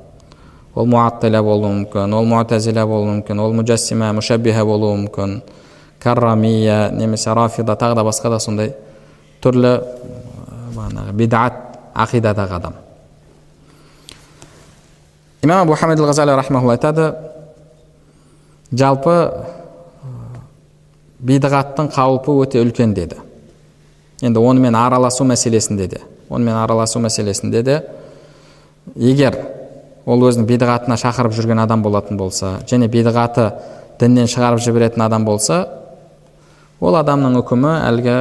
[0.76, 5.42] Ол муаттила болуы мүмкін ол мутазила болуы мүмкін ол мужассима мушаббиха болуы мүмкін
[6.00, 8.74] каррамия немесе рафида тағы да басқа да сондай
[9.44, 9.74] түрлі
[10.76, 11.60] бағанағы бидат
[11.94, 12.76] ақидадағы адам
[15.42, 17.14] имам абу хамид ғазали айтады
[18.72, 19.16] жалпы
[21.22, 23.20] бидғаттың қаупі өте үлкен деді
[24.22, 27.82] енді онымен араласу мәселесінде де онымен араласу мәселесінде де
[28.96, 29.38] егер
[30.06, 33.52] ол өзінің бидғатына шақырып жүрген адам болатын болса және бидғаты
[34.02, 35.62] діннен шығарып жіберетін адам болса
[36.82, 38.16] ол адамның үкімі әлгі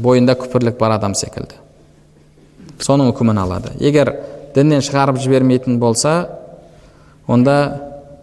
[0.00, 1.58] бойында күпірлік бар адам секілді.
[2.80, 3.74] Соның үкімін алады.
[3.82, 4.14] Егер
[4.54, 6.30] діннен шығарып жібермейтін болса
[7.28, 7.58] онда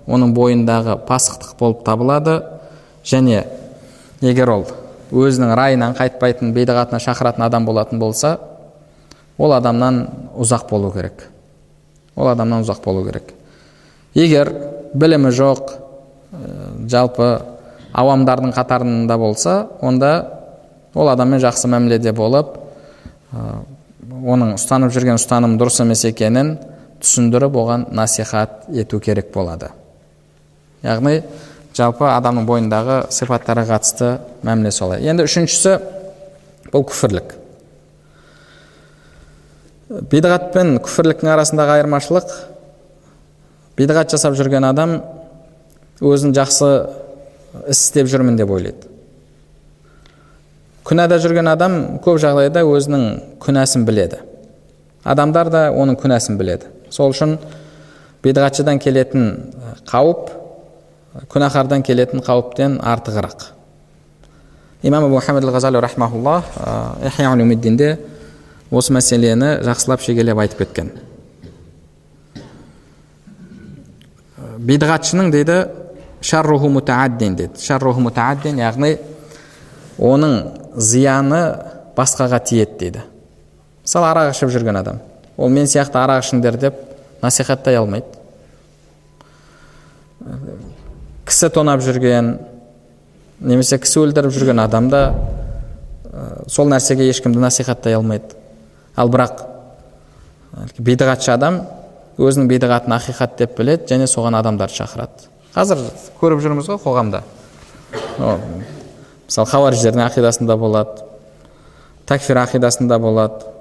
[0.07, 2.39] оның бойындағы пасықтық болып табылады
[3.05, 3.45] және
[4.21, 4.65] егер ол
[5.13, 8.39] өзінің райынан қайтпайтын бейдағатына шақыратын адам болатын болса
[9.37, 10.07] ол адамнан
[10.39, 11.29] ұзақ болу керек.
[12.15, 13.33] Ол адамнан ұзақ болу керек.
[14.15, 14.51] Егер
[14.93, 15.73] білімі жоқ
[16.91, 17.29] жалпы
[17.95, 20.11] ауамдардың қатарында болса онда
[20.93, 22.55] ол адаммен жақсы мәміледе болып
[23.35, 26.55] оның ұстанып жүрген ұстаным дұрыс емес екенін
[27.03, 29.71] түсіндіріп оған насихат ету керек болады.
[30.83, 31.21] Яғни
[31.75, 34.11] жалпы адамның бойындағы сипаттарға қатысты
[34.47, 35.03] мәміле солай.
[35.03, 35.77] Енді үшіншісі
[36.71, 37.35] бұл күфірлік.
[39.89, 42.31] Бидғат пен күфірліктің арасындағы айырмашылық
[43.77, 44.95] бидғат жасап жүрген адам
[46.01, 46.69] өзін жақсы
[47.69, 48.89] іс істеп жүрмін деп ойлайды.
[50.85, 53.05] Күнәда жүрген адам көп жағдайда өзінің
[53.41, 54.19] күнәсін біледі.
[55.05, 56.71] Адамдар да оның күнәсін біледі.
[56.89, 57.37] Сол үшін
[58.25, 59.29] бидғатшыдан келетін
[59.85, 60.33] қауіп
[61.31, 63.51] күнәһардан келетін қауіптен артығырақ.
[64.85, 66.41] Имам мұхаммед ғазали рахмаулла
[67.31, 67.97] улумиддинде
[68.71, 70.91] осы мәселені жақсылап шегелеп айтып кеткен.
[74.65, 75.57] Бидғатшының дейді
[76.25, 77.61] шарруху мутааддин дейді.
[77.61, 78.95] Шарруху мутааддин яғни
[79.99, 80.37] оның
[80.77, 81.41] зияны
[81.97, 83.03] басқаға тиеді дейді.
[83.83, 85.01] Мысалы арақ ішіп жүрген адам.
[85.37, 86.79] Ол мен сияқты арақ ішіңдер деп
[87.21, 88.07] насихаттай алмайды.
[91.25, 92.37] Кісі тонап жүрген
[93.39, 95.03] немесе кісі өлтіріп жүрген адам да
[96.47, 98.33] сол нәрсеге ешкімді насихаттай алмайды.
[98.95, 99.41] Ал бірақ
[100.79, 101.61] бидғатшы адам
[102.17, 105.27] өзінің бидғатын ақиқат деп біледі және соған адамдарды шақырады.
[105.55, 105.81] Қазір
[106.21, 107.21] көріп жүрміз ғой қоғамда.
[109.25, 111.03] Мысалы хауариждердің ақидасында болады
[112.07, 113.51] такфир ақидасында болады.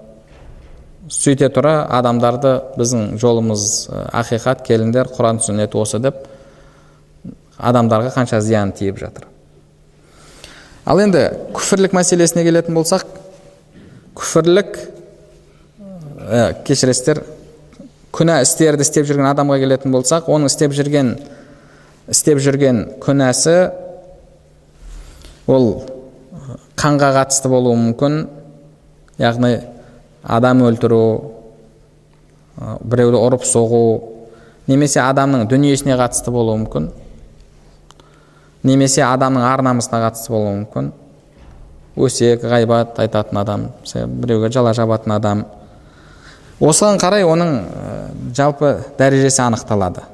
[1.11, 6.23] Сөйте тұра адамдарды біздің жолымыз ақиқат келіңдер құран сүннет осы деп
[7.59, 9.27] адамдарға қанша зиян тиіп жатыр.
[10.85, 11.27] Ал енді
[11.57, 13.05] күфірлік мәселесіне келетін болсақ
[14.17, 14.79] күфірлік
[16.25, 17.23] ә, кешіресіздер
[18.15, 21.17] күнә істерді істеп жүрген адамға келетін болсақ оның істеп жүрген
[22.13, 23.57] істеп жүрген күнәсі
[25.51, 25.69] ол
[26.81, 28.19] қанға қатысты болуы мүмкін.
[29.21, 29.55] Яғни
[30.23, 31.01] адам өлтіру
[32.85, 33.85] біреуді ұрып соғу
[34.69, 36.91] немесе адамның дүниесіне қатысты болуы мүмкін.
[38.65, 40.93] Немесе адамның ар намысына қатысты болуы мүмкін.
[41.97, 45.45] Өсек ғайбат айтатын адам біреуге жала жабатын адам.
[46.61, 47.55] Осыған қарай оның
[48.37, 50.05] жалпы дәрежесі анықталады.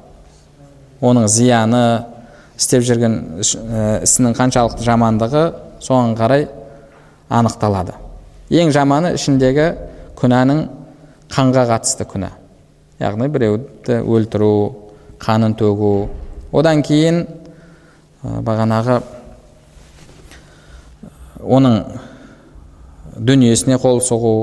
[1.01, 2.05] Оның зияны
[2.57, 5.43] істеп жүрген ісінің қаншалықты жамандығы
[5.81, 6.47] соған қарай
[7.29, 7.95] анықталады.
[8.51, 9.67] Ең жаманы ішіндегі
[10.19, 10.65] күнәнің
[11.31, 12.31] қанға қатысты күнә.
[13.01, 14.53] Яғни біреуді өлтіру
[15.21, 16.09] қанын төгу.
[16.51, 17.23] Одан кейін
[18.21, 18.99] бағанағы
[21.41, 21.77] оның
[23.17, 24.33] дүниесіне қол соғу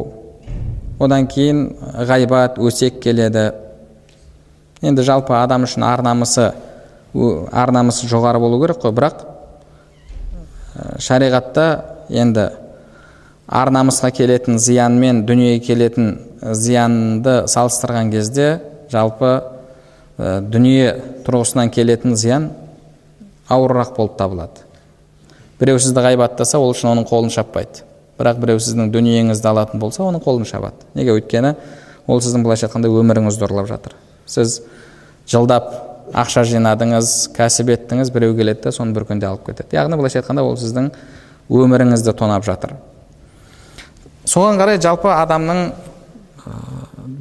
[0.98, 1.64] одан кейін
[2.08, 3.52] ғайбат өсек келеді.
[4.82, 6.52] Енді жалпы адам үшін ар намысы
[7.52, 9.24] ар намысы жоғары болу керек қой бірақ
[11.02, 11.68] шариғатта
[12.08, 12.50] енді
[13.48, 13.70] ар
[14.12, 16.18] келетін зиян мен дүниеге келетін
[16.54, 18.60] зиянды салыстырған кезде
[18.92, 19.42] жалпы
[20.18, 22.50] дүние тұрғысынан келетін зиян
[23.48, 24.66] ауырырақ болып табылады.
[25.58, 27.87] Біреу сізді ғайбаттаса ол үшін оның қолын шаппайды.
[28.18, 30.88] Бірақ біреу сіздің дүниеңізді алатын болса оның қолын шабады.
[30.98, 31.14] Неге?
[31.18, 31.54] Өйткені
[32.06, 33.94] ол сіздің былайша айтқанда өміріңізді ұрлап жатыр.
[34.26, 34.60] Сіз
[35.28, 35.70] жылдап
[36.16, 39.76] ақша жинадыңыз кәсіп еттіңіз біреу келеді да соны бір күнде алып кетеді.
[39.76, 40.90] Яғни былайша айтқанда ол сіздің
[41.48, 42.74] өміріңізді тонап жатыр.
[44.28, 45.62] Соған қарай жалпы адамның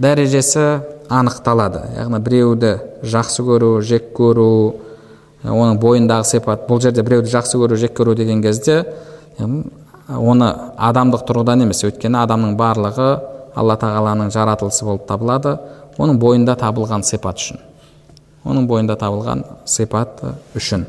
[0.01, 0.65] дәрежесі
[1.09, 1.83] анықталады.
[1.97, 2.73] Яғни біреуді
[3.03, 4.49] жақсы көру жек көру
[5.43, 6.65] оның бойындағы сипат.
[6.67, 8.85] Бұл жерде біреуді жақсы көру жек көру деген кезде
[10.07, 10.47] оны
[10.79, 13.09] адамдық тұрғыдан емес өйткені адамның барлығы
[13.57, 15.57] алла тағаланың жаратылысы болып табылады.
[15.97, 17.59] Оның бойында табылған сипат үшін.
[18.45, 20.21] Оның бойында табылған сипат
[20.55, 20.85] үшін.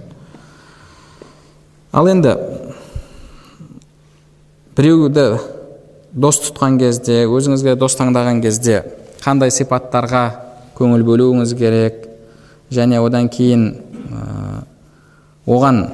[1.93, 2.35] Ал енді
[4.77, 5.25] біреуді
[6.12, 8.83] дос тұтқан кезде өзіңізге дос таңдаған кезде
[9.25, 10.25] қандай сипаттарға
[10.79, 12.05] көңіл бөлуіңіз керек?
[12.71, 13.71] Және одан кейін
[15.49, 15.87] оған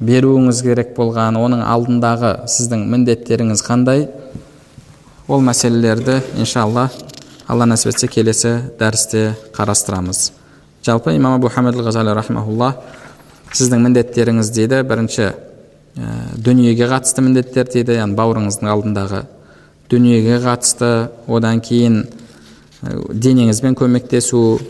[0.00, 4.08] беруіңіз керек болған оның алдындағы сіздің міндеттеріңіз қандай?
[5.28, 6.88] Ол мәселелерді иншалла
[7.46, 10.30] алла нәсіп етсе келесі дәрісте қарастырамыз.
[10.84, 11.50] Жалпы имам абу
[13.50, 15.32] сіздің міндеттеріңіз дейді бірінші ә,
[16.38, 19.24] дүниеге қатысты міндеттер дейді яғни бауырыңыздың алдындағы
[19.90, 20.90] дүниеге қатысты
[21.26, 24.60] одан кейін ә, денеңізбен көмектесу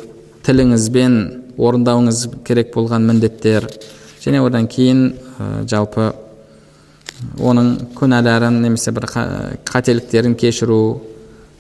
[0.46, 1.18] тіліңізбен
[1.60, 3.68] орындауыңыз керек болған міндеттер
[4.20, 6.12] және одан кейін ә, жалпы
[7.40, 9.06] оның күнәларын немесе бір
[9.68, 11.00] қателіктерін кешіру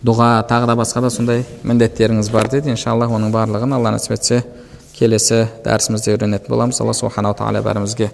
[0.04, 4.42] дұға тағы да басқа да сондай міндеттеріңіз бар дейді иншалла оның барлығын алла нәсіп етсе
[4.96, 8.10] келесі дәрісімізде үйренетін боламыз алла субханала тағала бәрімізге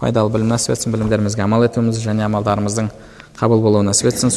[0.00, 2.88] пайдалы білім нәсіп етсін білімдерімізге амал етуімізді және амалдарымыздың
[3.40, 4.32] қабыл болуын нәсіп етсін